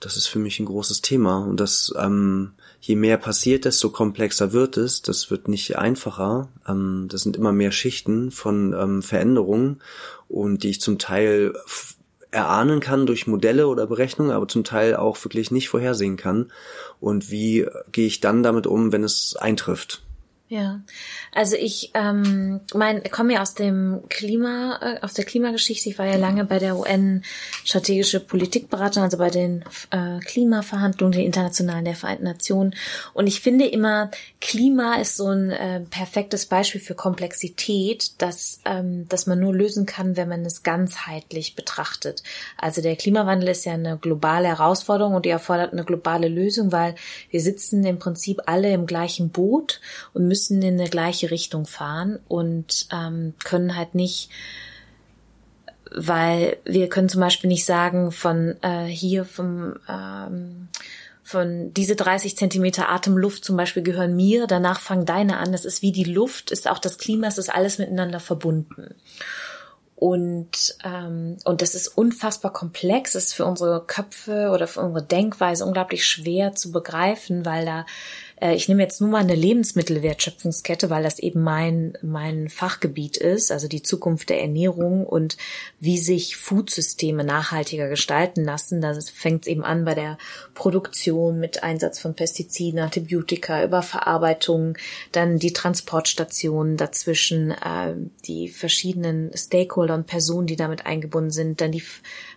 das 0.00 0.16
ist 0.16 0.26
für 0.26 0.38
mich 0.38 0.58
ein 0.58 0.66
großes 0.66 1.02
Thema 1.02 1.44
und 1.44 1.60
das 1.60 1.92
ähm, 1.98 2.52
je 2.80 2.96
mehr 2.96 3.18
passiert, 3.18 3.64
desto 3.64 3.90
komplexer 3.90 4.52
wird 4.52 4.76
es. 4.76 5.02
Das 5.02 5.30
wird 5.30 5.48
nicht 5.48 5.76
einfacher. 5.76 6.48
Ähm, 6.66 7.06
das 7.08 7.22
sind 7.22 7.36
immer 7.36 7.52
mehr 7.52 7.72
Schichten 7.72 8.30
von 8.30 8.72
ähm, 8.72 9.02
Veränderungen 9.02 9.80
und 10.28 10.62
die 10.62 10.70
ich 10.70 10.80
zum 10.80 10.98
Teil 10.98 11.54
erahnen 12.30 12.80
kann 12.80 13.06
durch 13.06 13.26
Modelle 13.26 13.66
oder 13.66 13.86
Berechnungen, 13.86 14.32
aber 14.32 14.46
zum 14.48 14.64
Teil 14.64 14.96
auch 14.96 15.22
wirklich 15.24 15.50
nicht 15.50 15.68
vorhersehen 15.68 16.16
kann. 16.16 16.52
Und 17.00 17.30
wie 17.30 17.66
gehe 17.92 18.06
ich 18.06 18.20
dann 18.20 18.42
damit 18.42 18.66
um, 18.66 18.92
wenn 18.92 19.04
es 19.04 19.36
eintrifft? 19.36 20.02
Ja, 20.50 20.80
also 21.32 21.54
ich 21.54 21.92
ähm, 21.94 22.58
mein, 22.74 23.04
komme 23.04 23.34
ja 23.34 23.42
aus 23.42 23.54
dem 23.54 24.00
Klima, 24.08 24.80
äh, 24.82 25.00
aus 25.00 25.14
der 25.14 25.24
Klimageschichte. 25.24 25.88
Ich 25.88 25.96
war 25.96 26.06
ja 26.06 26.16
lange 26.16 26.44
bei 26.44 26.58
der 26.58 26.76
UN 26.76 27.22
strategische 27.64 28.18
Politikberatung, 28.18 29.04
also 29.04 29.16
bei 29.16 29.30
den 29.30 29.64
äh, 29.92 30.18
Klimaverhandlungen, 30.18 31.12
den 31.12 31.26
internationalen 31.26 31.84
der 31.84 31.94
Vereinten 31.94 32.24
Nationen. 32.24 32.74
Und 33.14 33.28
ich 33.28 33.40
finde 33.40 33.68
immer, 33.68 34.10
Klima 34.40 34.96
ist 34.96 35.16
so 35.16 35.28
ein 35.28 35.52
äh, 35.52 35.82
perfektes 35.88 36.46
Beispiel 36.46 36.80
für 36.80 36.96
Komplexität, 36.96 38.20
dass, 38.20 38.58
ähm, 38.64 39.06
dass 39.08 39.28
man 39.28 39.38
nur 39.38 39.54
lösen 39.54 39.86
kann, 39.86 40.16
wenn 40.16 40.28
man 40.28 40.44
es 40.44 40.64
ganzheitlich 40.64 41.54
betrachtet. 41.54 42.24
Also 42.56 42.82
der 42.82 42.96
Klimawandel 42.96 43.50
ist 43.50 43.66
ja 43.66 43.74
eine 43.74 43.98
globale 43.98 44.48
Herausforderung 44.48 45.14
und 45.14 45.26
die 45.26 45.30
erfordert 45.30 45.72
eine 45.72 45.84
globale 45.84 46.26
Lösung, 46.26 46.72
weil 46.72 46.96
wir 47.30 47.40
sitzen 47.40 47.84
im 47.84 48.00
Prinzip 48.00 48.40
alle 48.46 48.72
im 48.72 48.86
gleichen 48.86 49.30
Boot 49.30 49.80
und 50.12 50.26
müssen 50.26 50.39
müssen 50.40 50.62
in 50.62 50.80
eine 50.80 50.88
gleiche 50.88 51.30
Richtung 51.30 51.66
fahren 51.66 52.18
und 52.26 52.86
ähm, 52.92 53.34
können 53.44 53.76
halt 53.76 53.94
nicht, 53.94 54.30
weil 55.94 56.56
wir 56.64 56.88
können 56.88 57.10
zum 57.10 57.20
Beispiel 57.20 57.48
nicht 57.48 57.66
sagen 57.66 58.10
von 58.10 58.56
äh, 58.62 58.84
hier 58.84 59.24
vom 59.26 59.74
ähm, 59.88 60.68
von 61.22 61.72
diese 61.74 61.94
30 61.94 62.36
Zentimeter 62.36 62.88
Atemluft 62.88 63.44
zum 63.44 63.56
Beispiel 63.56 63.84
gehören 63.84 64.16
mir, 64.16 64.48
danach 64.48 64.80
fangen 64.80 65.06
deine 65.06 65.36
an. 65.36 65.52
Das 65.52 65.64
ist 65.64 65.80
wie 65.80 65.92
die 65.92 66.04
Luft, 66.04 66.50
ist 66.50 66.68
auch 66.68 66.80
das 66.80 66.98
Klima, 66.98 67.28
es 67.28 67.38
ist 67.38 67.54
alles 67.54 67.78
miteinander 67.78 68.18
verbunden. 68.18 68.96
Und, 69.94 70.76
ähm, 70.82 71.36
und 71.44 71.62
das 71.62 71.76
ist 71.76 71.86
unfassbar 71.86 72.52
komplex, 72.52 73.14
ist 73.14 73.34
für 73.34 73.44
unsere 73.44 73.84
Köpfe 73.86 74.50
oder 74.50 74.66
für 74.66 74.80
unsere 74.80 75.04
Denkweise 75.04 75.64
unglaublich 75.64 76.04
schwer 76.04 76.54
zu 76.54 76.72
begreifen, 76.72 77.44
weil 77.44 77.64
da 77.64 77.86
ich 78.40 78.68
nehme 78.68 78.82
jetzt 78.82 79.00
nur 79.02 79.10
mal 79.10 79.18
eine 79.18 79.34
Lebensmittelwertschöpfungskette, 79.34 80.88
weil 80.88 81.02
das 81.02 81.18
eben 81.18 81.42
mein, 81.42 81.98
mein 82.00 82.48
Fachgebiet 82.48 83.18
ist, 83.18 83.52
also 83.52 83.68
die 83.68 83.82
Zukunft 83.82 84.30
der 84.30 84.40
Ernährung 84.40 85.06
und 85.06 85.36
wie 85.78 85.98
sich 85.98 86.36
Foodsysteme 86.36 87.22
nachhaltiger 87.22 87.88
gestalten 87.88 88.42
lassen. 88.42 88.80
Da 88.80 88.98
fängt 89.12 89.42
es 89.42 89.48
eben 89.48 89.62
an 89.62 89.84
bei 89.84 89.94
der 89.94 90.16
Produktion 90.54 91.38
mit 91.38 91.62
Einsatz 91.62 91.98
von 91.98 92.14
Pestiziden, 92.14 92.80
Antibiotika, 92.80 93.62
über 93.62 93.82
Verarbeitung, 93.82 94.78
dann 95.12 95.38
die 95.38 95.52
Transportstationen 95.52 96.78
dazwischen, 96.78 97.50
äh, 97.50 97.94
die 98.24 98.48
verschiedenen 98.48 99.30
Stakeholder 99.36 99.94
und 99.94 100.06
Personen, 100.06 100.46
die 100.46 100.56
damit 100.56 100.86
eingebunden 100.86 101.30
sind, 101.30 101.60
dann 101.60 101.72
die 101.72 101.82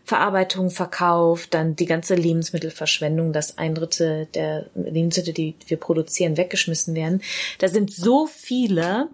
Verarbeitung, 0.06 0.70
Verkauf, 0.70 1.48
dann 1.48 1.76
die 1.76 1.86
ganze 1.86 2.16
Lebensmittelverschwendung, 2.16 3.32
dass 3.32 3.58
ein 3.58 3.74
Drittel 3.74 4.28
der 4.34 4.66
Lebensmittel, 4.76 5.34
die 5.34 5.56
wir 5.68 5.78
produzieren, 5.78 6.36
weggeschmissen 6.36 6.94
werden. 6.94 7.22
Da 7.60 7.70
sind 7.70 7.92
so 7.92 8.28
viele, 8.28 9.08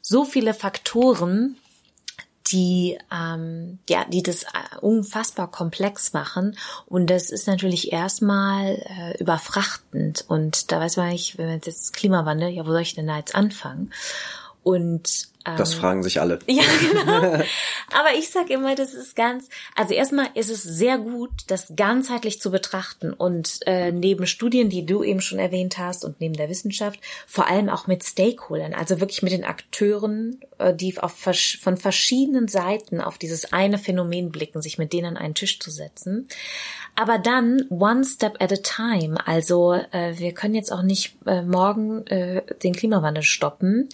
so 0.00 0.24
viele 0.24 0.54
Faktoren, 0.54 1.56
die 2.50 2.98
ähm, 3.10 3.78
ja, 3.88 4.04
die 4.04 4.22
das 4.22 4.42
äh, 4.42 4.78
unfassbar 4.80 5.50
komplex 5.50 6.12
machen 6.12 6.56
und 6.86 7.08
das 7.08 7.30
ist 7.30 7.46
natürlich 7.46 7.92
erstmal 7.92 8.82
äh, 8.84 9.18
überfrachtend 9.18 10.24
und 10.28 10.72
da 10.72 10.80
weiß 10.80 10.96
man 10.96 11.10
nicht, 11.10 11.38
wenn 11.38 11.46
man 11.46 11.60
jetzt 11.64 11.92
Klimawandel, 11.92 12.48
ja, 12.50 12.66
wo 12.66 12.70
soll 12.70 12.82
ich 12.82 12.94
denn 12.94 13.06
da 13.06 13.16
jetzt 13.16 13.34
anfangen? 13.34 13.92
Und 14.62 15.32
ähm, 15.44 15.56
das 15.56 15.74
fragen 15.74 16.02
sich 16.02 16.20
alle. 16.20 16.38
Ja, 16.46 16.62
genau. 16.80 17.42
Aber 17.90 18.14
ich 18.16 18.30
sage 18.30 18.52
immer, 18.52 18.74
das 18.74 18.94
ist 18.94 19.16
ganz, 19.16 19.48
also 19.74 19.92
erstmal 19.94 20.28
ist 20.34 20.50
es 20.50 20.62
sehr 20.62 20.98
gut, 20.98 21.30
das 21.48 21.72
ganzheitlich 21.74 22.40
zu 22.40 22.50
betrachten 22.50 23.12
und 23.12 23.58
äh, 23.66 23.90
neben 23.90 24.26
Studien, 24.26 24.70
die 24.70 24.86
du 24.86 25.02
eben 25.02 25.20
schon 25.20 25.38
erwähnt 25.38 25.78
hast 25.78 26.04
und 26.04 26.20
neben 26.20 26.34
der 26.34 26.48
Wissenschaft, 26.48 27.00
vor 27.26 27.48
allem 27.48 27.68
auch 27.68 27.86
mit 27.86 28.04
Stakeholdern, 28.04 28.74
also 28.74 29.00
wirklich 29.00 29.22
mit 29.22 29.32
den 29.32 29.44
Akteuren, 29.44 30.40
äh, 30.58 30.74
die 30.74 30.96
auf, 30.98 31.14
von 31.14 31.76
verschiedenen 31.76 32.46
Seiten 32.46 33.00
auf 33.00 33.18
dieses 33.18 33.52
eine 33.52 33.78
Phänomen 33.78 34.30
blicken, 34.30 34.62
sich 34.62 34.78
mit 34.78 34.92
denen 34.92 35.16
an 35.16 35.16
einen 35.16 35.34
Tisch 35.34 35.58
zu 35.58 35.70
setzen. 35.70 36.28
Aber 36.94 37.18
dann 37.18 37.64
one 37.70 38.04
step 38.04 38.40
at 38.40 38.52
a 38.52 38.56
time. 38.56 39.26
Also 39.26 39.72
äh, 39.72 40.18
wir 40.18 40.32
können 40.34 40.54
jetzt 40.54 40.70
auch 40.70 40.82
nicht 40.82 41.16
äh, 41.26 41.42
morgen 41.42 42.06
äh, 42.06 42.42
den 42.62 42.74
Klimawandel 42.74 43.22
stoppen. 43.22 43.88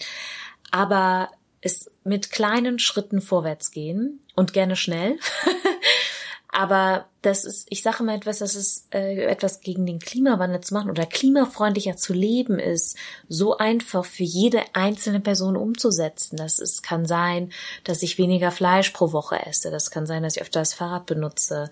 Aber 0.71 1.29
es 1.61 1.91
mit 2.03 2.31
kleinen 2.31 2.79
Schritten 2.79 3.21
vorwärts 3.21 3.71
gehen 3.71 4.19
und 4.35 4.53
gerne 4.53 4.75
schnell. 4.75 5.17
Aber 6.51 7.05
das 7.21 7.45
ist, 7.45 7.67
ich 7.69 7.83
sage 7.83 8.03
mal 8.03 8.15
etwas, 8.15 8.39
dass 8.39 8.55
es 8.55 8.87
äh, 8.91 9.23
etwas 9.25 9.61
gegen 9.61 9.85
den 9.85 9.99
Klimawandel 9.99 10.61
zu 10.61 10.73
machen 10.73 10.89
oder 10.89 11.05
klimafreundlicher 11.05 11.95
zu 11.95 12.11
leben 12.11 12.57
ist, 12.57 12.97
so 13.27 13.57
einfach 13.57 14.03
für 14.03 14.23
jede 14.23 14.63
einzelne 14.73 15.19
Person 15.19 15.55
umzusetzen. 15.55 16.37
Das 16.37 16.57
ist, 16.57 16.81
kann 16.81 17.05
sein, 17.05 17.51
dass 17.83 18.01
ich 18.01 18.17
weniger 18.17 18.51
Fleisch 18.51 18.89
pro 18.89 19.11
Woche 19.11 19.45
esse. 19.45 19.69
Das 19.69 19.91
kann 19.91 20.07
sein, 20.07 20.23
dass 20.23 20.37
ich 20.37 20.41
öfter 20.41 20.61
das 20.61 20.73
Fahrrad 20.73 21.05
benutze, 21.05 21.69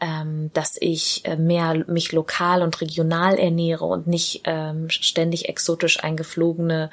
ähm, 0.00 0.50
dass 0.54 0.76
ich 0.80 1.24
äh, 1.24 1.36
mehr 1.36 1.84
mich 1.86 2.10
lokal 2.10 2.62
und 2.62 2.80
regional 2.80 3.38
ernähre 3.38 3.84
und 3.84 4.08
nicht 4.08 4.42
ähm, 4.44 4.90
ständig 4.90 5.48
exotisch 5.48 6.02
eingeflogene 6.02 6.90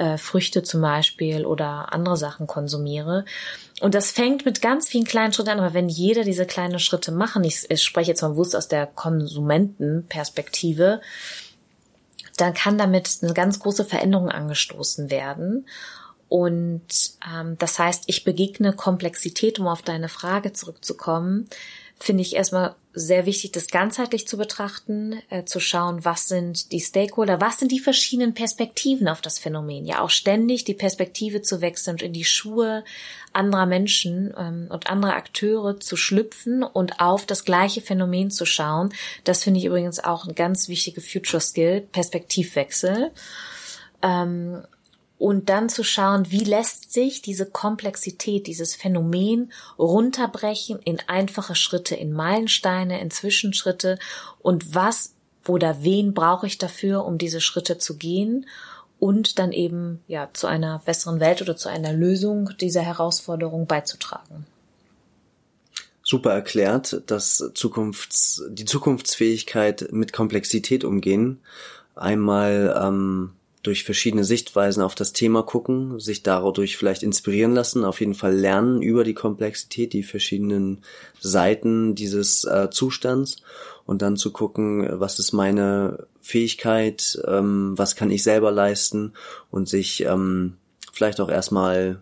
äh, 0.00 0.16
Früchte 0.16 0.62
zum 0.62 0.80
Beispiel 0.80 1.44
oder 1.44 1.92
andere 1.92 2.16
Sachen 2.16 2.46
konsumiere. 2.46 3.26
Und 3.80 3.94
das 3.94 4.10
fängt 4.10 4.46
mit 4.46 4.62
ganz 4.62 4.88
vielen 4.88 5.04
kleinen 5.04 5.34
Schritten 5.34 5.50
an, 5.50 5.60
aber 5.60 5.74
wenn 5.74 5.90
jeder 5.90 6.24
diese 6.24 6.46
kleinen 6.46 6.78
Schritte 6.78 7.12
machen, 7.12 7.44
ich, 7.44 7.70
ich 7.70 7.82
spreche 7.82 8.10
jetzt 8.10 8.22
mal 8.22 8.30
bewusst 8.30 8.56
aus 8.56 8.66
der 8.66 8.86
Konsumentenperspektive, 8.86 11.02
dann 12.38 12.54
kann 12.54 12.78
damit 12.78 13.18
eine 13.20 13.34
ganz 13.34 13.60
große 13.60 13.84
Veränderung 13.84 14.30
angestoßen 14.30 15.10
werden. 15.10 15.66
Und 16.30 16.86
ähm, 17.30 17.58
das 17.58 17.78
heißt, 17.78 18.04
ich 18.06 18.24
begegne 18.24 18.72
Komplexität, 18.72 19.58
um 19.58 19.66
auf 19.66 19.82
deine 19.82 20.08
Frage 20.08 20.54
zurückzukommen, 20.54 21.46
finde 22.02 22.22
ich 22.22 22.34
erstmal 22.34 22.74
sehr 22.92 23.26
wichtig, 23.26 23.52
das 23.52 23.68
ganzheitlich 23.68 24.26
zu 24.26 24.36
betrachten, 24.36 25.20
äh, 25.28 25.44
zu 25.44 25.60
schauen, 25.60 26.04
was 26.04 26.26
sind 26.26 26.72
die 26.72 26.80
Stakeholder, 26.80 27.40
was 27.40 27.58
sind 27.58 27.70
die 27.70 27.78
verschiedenen 27.78 28.34
Perspektiven 28.34 29.06
auf 29.06 29.20
das 29.20 29.38
Phänomen. 29.38 29.84
Ja, 29.84 30.00
auch 30.00 30.10
ständig 30.10 30.64
die 30.64 30.74
Perspektive 30.74 31.42
zu 31.42 31.60
wechseln 31.60 31.94
und 31.94 32.02
in 32.02 32.12
die 32.12 32.24
Schuhe 32.24 32.84
anderer 33.32 33.66
Menschen 33.66 34.34
ähm, 34.36 34.66
und 34.70 34.88
anderer 34.88 35.14
Akteure 35.14 35.78
zu 35.78 35.96
schlüpfen 35.96 36.62
und 36.62 37.00
auf 37.00 37.26
das 37.26 37.44
gleiche 37.44 37.82
Phänomen 37.82 38.30
zu 38.30 38.46
schauen. 38.46 38.92
Das 39.24 39.44
finde 39.44 39.60
ich 39.60 39.66
übrigens 39.66 40.02
auch 40.02 40.26
ein 40.26 40.34
ganz 40.34 40.68
wichtige 40.68 41.02
Future 41.02 41.40
Skill, 41.40 41.82
Perspektivwechsel. 41.92 43.12
Ähm, 44.02 44.62
und 45.20 45.50
dann 45.50 45.68
zu 45.68 45.84
schauen, 45.84 46.30
wie 46.30 46.44
lässt 46.44 46.94
sich 46.94 47.20
diese 47.20 47.44
Komplexität, 47.44 48.46
dieses 48.46 48.74
Phänomen 48.74 49.52
runterbrechen 49.78 50.78
in 50.82 50.98
einfache 51.08 51.54
Schritte, 51.54 51.94
in 51.94 52.14
Meilensteine, 52.14 52.98
in 53.02 53.10
Zwischenschritte 53.10 53.98
und 54.38 54.74
was 54.74 55.12
oder 55.46 55.82
wen 55.82 56.14
brauche 56.14 56.46
ich 56.46 56.56
dafür, 56.56 57.04
um 57.04 57.18
diese 57.18 57.42
Schritte 57.42 57.76
zu 57.76 57.98
gehen 57.98 58.46
und 58.98 59.38
dann 59.38 59.52
eben 59.52 60.00
ja 60.08 60.30
zu 60.32 60.46
einer 60.46 60.80
besseren 60.86 61.20
Welt 61.20 61.42
oder 61.42 61.54
zu 61.54 61.68
einer 61.68 61.92
Lösung 61.92 62.52
dieser 62.58 62.80
Herausforderung 62.80 63.66
beizutragen. 63.66 64.46
Super 66.02 66.32
erklärt, 66.32 67.02
dass 67.06 67.50
Zukunfts, 67.52 68.42
die 68.48 68.64
Zukunftsfähigkeit 68.64 69.88
mit 69.92 70.14
Komplexität 70.14 70.82
umgehen. 70.82 71.40
Einmal 71.94 72.74
ähm, 72.82 73.32
durch 73.62 73.84
verschiedene 73.84 74.24
Sichtweisen 74.24 74.82
auf 74.82 74.94
das 74.94 75.12
Thema 75.12 75.42
gucken, 75.42 76.00
sich 76.00 76.22
dadurch 76.22 76.76
vielleicht 76.76 77.02
inspirieren 77.02 77.54
lassen, 77.54 77.84
auf 77.84 78.00
jeden 78.00 78.14
Fall 78.14 78.34
lernen 78.34 78.80
über 78.80 79.04
die 79.04 79.14
Komplexität, 79.14 79.92
die 79.92 80.02
verschiedenen 80.02 80.82
Seiten 81.18 81.94
dieses 81.94 82.44
äh, 82.44 82.70
Zustands 82.70 83.42
und 83.84 84.02
dann 84.02 84.16
zu 84.16 84.32
gucken, 84.32 84.88
was 85.00 85.18
ist 85.18 85.32
meine 85.32 86.06
Fähigkeit, 86.22 87.20
ähm, 87.26 87.74
was 87.76 87.96
kann 87.96 88.10
ich 88.10 88.22
selber 88.22 88.50
leisten 88.50 89.12
und 89.50 89.68
sich 89.68 90.04
ähm, 90.04 90.56
vielleicht 90.92 91.20
auch 91.20 91.28
erstmal 91.28 92.00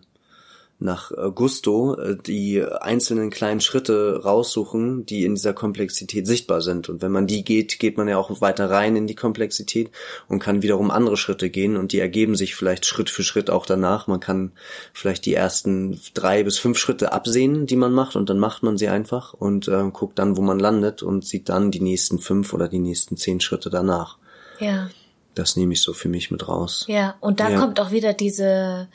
nach 0.79 1.11
Gusto 1.35 1.95
äh, 1.95 2.15
die 2.15 2.63
einzelnen 2.63 3.29
kleinen 3.29 3.59
Schritte 3.59 4.21
raussuchen, 4.23 5.05
die 5.05 5.25
in 5.25 5.35
dieser 5.35 5.53
Komplexität 5.53 6.25
sichtbar 6.25 6.61
sind. 6.61 6.87
Und 6.87 7.01
wenn 7.01 7.11
man 7.11 7.27
die 7.27 7.43
geht, 7.43 7.79
geht 7.79 7.97
man 7.97 8.07
ja 8.07 8.17
auch 8.17 8.41
weiter 8.41 8.69
rein 8.69 8.95
in 8.95 9.05
die 9.05 9.15
Komplexität 9.15 9.91
und 10.29 10.39
kann 10.39 10.61
wiederum 10.61 10.89
andere 10.89 11.17
Schritte 11.17 11.49
gehen 11.49 11.75
und 11.75 11.91
die 11.91 11.99
ergeben 11.99 12.35
sich 12.35 12.55
vielleicht 12.55 12.85
Schritt 12.85 13.09
für 13.09 13.23
Schritt 13.23 13.49
auch 13.49 13.65
danach. 13.65 14.07
Man 14.07 14.21
kann 14.21 14.53
vielleicht 14.93 15.25
die 15.25 15.33
ersten 15.33 15.99
drei 16.13 16.43
bis 16.43 16.57
fünf 16.57 16.77
Schritte 16.77 17.11
absehen, 17.11 17.67
die 17.67 17.75
man 17.75 17.91
macht 17.91 18.15
und 18.15 18.29
dann 18.29 18.39
macht 18.39 18.63
man 18.63 18.77
sie 18.77 18.87
einfach 18.87 19.33
und 19.33 19.67
äh, 19.67 19.83
guckt 19.91 20.17
dann, 20.17 20.37
wo 20.37 20.41
man 20.41 20.59
landet 20.59 21.03
und 21.03 21.25
sieht 21.25 21.49
dann 21.49 21.71
die 21.71 21.81
nächsten 21.81 22.19
fünf 22.19 22.53
oder 22.53 22.69
die 22.69 22.79
nächsten 22.79 23.17
zehn 23.17 23.41
Schritte 23.41 23.69
danach. 23.69 24.17
Ja. 24.59 24.89
Das 25.35 25.55
nehme 25.55 25.73
ich 25.73 25.81
so 25.81 25.93
für 25.93 26.09
mich 26.09 26.31
mit 26.31 26.47
raus. 26.47 26.85
Ja, 26.87 27.15
und 27.19 27.39
da 27.39 27.49
ja. 27.49 27.59
kommt 27.59 27.79
auch 27.79 27.91
wieder 27.91 28.13
diese 28.13 28.87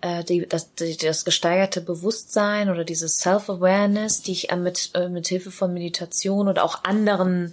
äh, 0.00 0.24
die, 0.24 0.46
das, 0.46 0.74
die, 0.74 0.96
das 0.96 1.24
gesteigerte 1.24 1.80
Bewusstsein 1.80 2.70
oder 2.70 2.84
dieses 2.84 3.18
Self-Awareness, 3.18 4.22
die 4.22 4.32
ich 4.32 4.50
äh, 4.50 4.56
mit, 4.56 4.90
äh, 4.94 5.08
mit 5.08 5.26
Hilfe 5.28 5.50
von 5.50 5.72
Meditation 5.72 6.48
oder 6.48 6.64
auch 6.64 6.84
anderen 6.84 7.50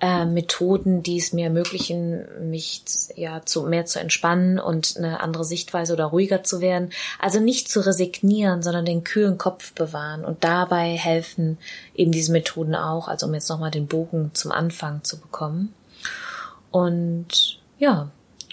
äh, 0.00 0.24
Methoden, 0.24 1.02
die 1.02 1.18
es 1.18 1.32
mir 1.32 1.46
ermöglichen, 1.46 2.50
mich 2.50 2.82
ja 3.16 3.42
zu 3.44 3.62
mehr 3.64 3.86
zu 3.86 3.98
entspannen 3.98 4.58
und 4.58 4.96
eine 4.96 5.20
andere 5.20 5.44
Sichtweise 5.44 5.92
oder 5.92 6.06
ruhiger 6.06 6.42
zu 6.42 6.60
werden. 6.60 6.90
Also 7.18 7.40
nicht 7.40 7.68
zu 7.68 7.84
resignieren, 7.84 8.62
sondern 8.62 8.84
den 8.84 9.04
kühlen 9.04 9.36
Kopf 9.36 9.72
bewahren 9.72 10.24
und 10.24 10.44
dabei 10.44 10.96
helfen 10.96 11.58
eben 11.94 12.12
diese 12.12 12.32
Methoden 12.32 12.74
auch, 12.74 13.08
also 13.08 13.26
um 13.26 13.34
jetzt 13.34 13.48
nochmal 13.48 13.70
den 13.70 13.88
Bogen 13.88 14.30
zum 14.32 14.52
Anfang 14.52 15.04
zu 15.04 15.18
bekommen. 15.18 15.74
Und 16.70 17.60
ja, 17.78 18.10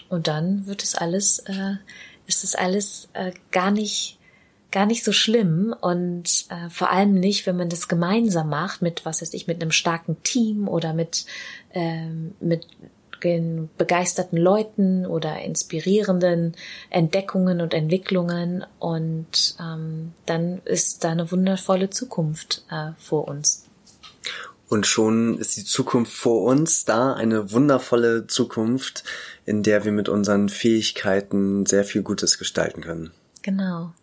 und 0.10 0.28
dann 0.28 0.66
wird 0.66 0.84
es 0.84 0.96
alles 0.96 1.40
äh, 1.40 1.76
ist 2.28 2.44
das 2.44 2.56
alles 2.56 3.10
äh, 3.14 3.32
gar 3.52 3.72
nicht 3.72 4.18
gar 4.70 4.86
nicht 4.86 5.04
so 5.04 5.14
schlimm 5.14 5.74
und 5.80 6.46
äh, 6.50 6.70
vor 6.70 6.92
allem 6.92 7.14
nicht, 7.14 7.48
wenn 7.48 7.56
man 7.56 7.70
das 7.70 7.88
gemeinsam 7.88 8.50
macht 8.50 8.82
mit 8.82 9.06
was 9.06 9.22
weiß 9.22 9.34
ich 9.34 9.48
mit 9.48 9.62
einem 9.62 9.72
starken 9.72 10.22
Team 10.24 10.68
oder 10.68 10.94
mit 10.94 11.26
ähm, 11.74 12.36
mit 12.40 12.68
begeisterten 13.78 14.38
Leuten 14.38 15.06
oder 15.06 15.42
inspirierenden 15.42 16.56
Entdeckungen 16.90 17.62
und 17.62 17.74
Entwicklungen 17.74 18.64
und 18.80 19.56
ähm, 19.60 20.14
dann 20.26 20.62
ist 20.66 21.04
da 21.04 21.12
eine 21.12 21.32
wundervolle 21.32 21.90
Zukunft 21.90 22.64
äh, 22.70 22.92
vor 23.00 23.28
uns. 23.28 23.67
Und 24.70 24.86
schon 24.86 25.38
ist 25.38 25.56
die 25.56 25.64
Zukunft 25.64 26.12
vor 26.12 26.44
uns 26.44 26.84
da, 26.84 27.14
eine 27.14 27.52
wundervolle 27.52 28.28
Zukunft, 28.28 29.04
in 29.46 29.64
der 29.64 29.86
wir 29.86 29.94
mit 29.94 30.10
unseren 30.10 30.50
Fähigkeiten 30.50 31.66
sehr 31.66 31.86
viel 31.86 32.02
Gutes 32.02 32.38
gestalten 32.38 32.82
können. 32.82 33.12
Genau. 33.44 33.94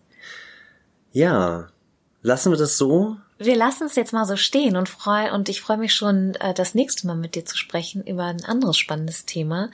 Ja, 1.12 1.68
lassen 2.22 2.50
wir 2.50 2.56
das 2.56 2.78
so? 2.78 3.16
Wir 3.38 3.56
lassen 3.56 3.86
es 3.86 3.96
jetzt 3.96 4.12
mal 4.12 4.26
so 4.26 4.36
stehen 4.36 4.76
und 4.76 4.88
freuen 4.88 5.32
und 5.32 5.48
ich 5.48 5.60
freue 5.60 5.78
mich 5.78 5.94
schon, 5.94 6.34
äh, 6.36 6.54
das 6.54 6.74
nächste 6.74 7.06
Mal 7.06 7.16
mit 7.16 7.34
dir 7.34 7.44
zu 7.44 7.56
sprechen 7.56 8.04
über 8.06 8.24
ein 8.24 8.44
anderes 8.44 8.78
spannendes 8.78 9.24
Thema. 9.26 9.70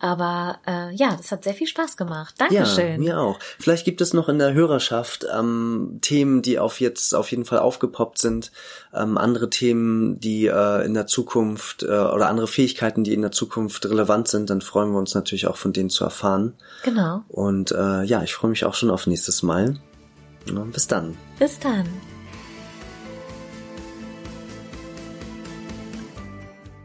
Aber 0.00 0.58
äh, 0.66 0.94
ja, 0.94 1.16
das 1.16 1.32
hat 1.32 1.42
sehr 1.42 1.54
viel 1.54 1.66
Spaß 1.66 1.96
gemacht. 1.96 2.36
Dankeschön. 2.38 3.02
Ja, 3.02 3.14
mir 3.14 3.20
auch. 3.20 3.38
Vielleicht 3.58 3.84
gibt 3.84 4.00
es 4.00 4.14
noch 4.14 4.28
in 4.28 4.38
der 4.38 4.52
Hörerschaft 4.52 5.26
ähm, 5.36 5.98
Themen, 6.02 6.42
die 6.42 6.58
auf 6.58 6.80
jetzt 6.80 7.14
auf 7.14 7.30
jeden 7.30 7.44
Fall 7.44 7.58
aufgepoppt 7.58 8.18
sind, 8.18 8.52
ähm, 8.94 9.18
andere 9.18 9.50
Themen, 9.50 10.20
die 10.20 10.46
äh, 10.46 10.84
in 10.84 10.94
der 10.94 11.06
Zukunft 11.06 11.82
äh, 11.82 11.86
oder 11.86 12.28
andere 12.28 12.46
Fähigkeiten, 12.46 13.02
die 13.02 13.14
in 13.14 13.22
der 13.22 13.32
Zukunft 13.32 13.86
relevant 13.86 14.28
sind. 14.28 14.50
Dann 14.50 14.60
freuen 14.60 14.92
wir 14.92 14.98
uns 14.98 15.14
natürlich 15.14 15.48
auch 15.48 15.56
von 15.56 15.72
denen 15.72 15.90
zu 15.90 16.04
erfahren. 16.04 16.54
Genau. 16.84 17.24
Und 17.28 17.72
äh, 17.72 18.04
ja, 18.04 18.22
ich 18.22 18.34
freue 18.34 18.50
mich 18.50 18.64
auch 18.64 18.74
schon 18.74 18.90
auf 18.90 19.06
nächstes 19.08 19.42
Mal. 19.42 19.80
Bis 20.72 20.86
dann. 20.86 21.16
Bis 21.38 21.58
dann. 21.58 21.86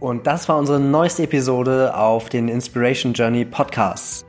Und 0.03 0.27
das 0.27 0.47
war 0.49 0.57
unsere 0.57 0.81
neueste 0.81 1.23
Episode 1.23 1.95
auf 1.95 2.27
den 2.27 2.49
Inspiration 2.49 3.13
Journey 3.13 3.45
Podcasts. 3.45 4.25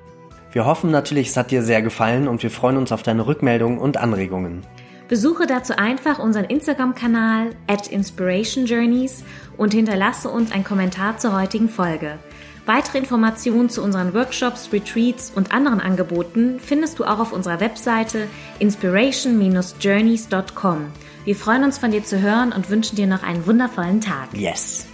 Wir 0.53 0.67
hoffen 0.67 0.93
natürlich, 0.93 1.31
es 1.31 1.37
hat 1.37 1.51
dir 1.51 1.65
sehr 1.65 1.83
gefallen 1.83 2.29
und 2.29 2.45
wir 2.45 2.53
freuen 2.53 2.77
uns 2.77 2.93
auf 2.93 3.03
deine 3.03 3.27
Rückmeldungen 3.27 3.81
und 3.81 3.97
Anregungen. 3.97 4.65
Besuche 5.09 5.49
dazu 5.49 5.77
einfach 5.77 6.21
unseren 6.21 6.45
Instagram-Kanal 6.45 7.57
at 7.67 7.89
Inspiration 7.89 8.67
Journeys 8.67 9.25
und 9.57 9.75
hinterlasse 9.75 10.29
uns 10.29 10.53
einen 10.53 10.63
Kommentar 10.63 11.19
zur 11.19 11.37
heutigen 11.37 11.69
Folge. 11.69 12.21
Weitere 12.67 12.99
Informationen 12.99 13.69
zu 13.69 13.83
unseren 13.83 14.15
Workshops, 14.15 14.73
Retreats 14.73 15.33
und 15.35 15.53
anderen 15.53 15.81
Angeboten 15.81 16.61
findest 16.61 17.01
du 17.01 17.05
auch 17.05 17.19
auf 17.19 17.33
unserer 17.33 17.59
Webseite 17.59 18.29
inspiration-journeys.com. 18.61 20.87
Wir 21.25 21.35
freuen 21.35 21.65
uns 21.65 21.79
von 21.79 21.91
dir 21.91 22.05
zu 22.05 22.21
hören 22.21 22.53
und 22.53 22.71
wünschen 22.71 22.95
dir 22.95 23.09
noch 23.09 23.25
einen 23.25 23.45
wundervollen 23.45 24.01
Tag. 24.01 24.29
Yes! 24.35 24.87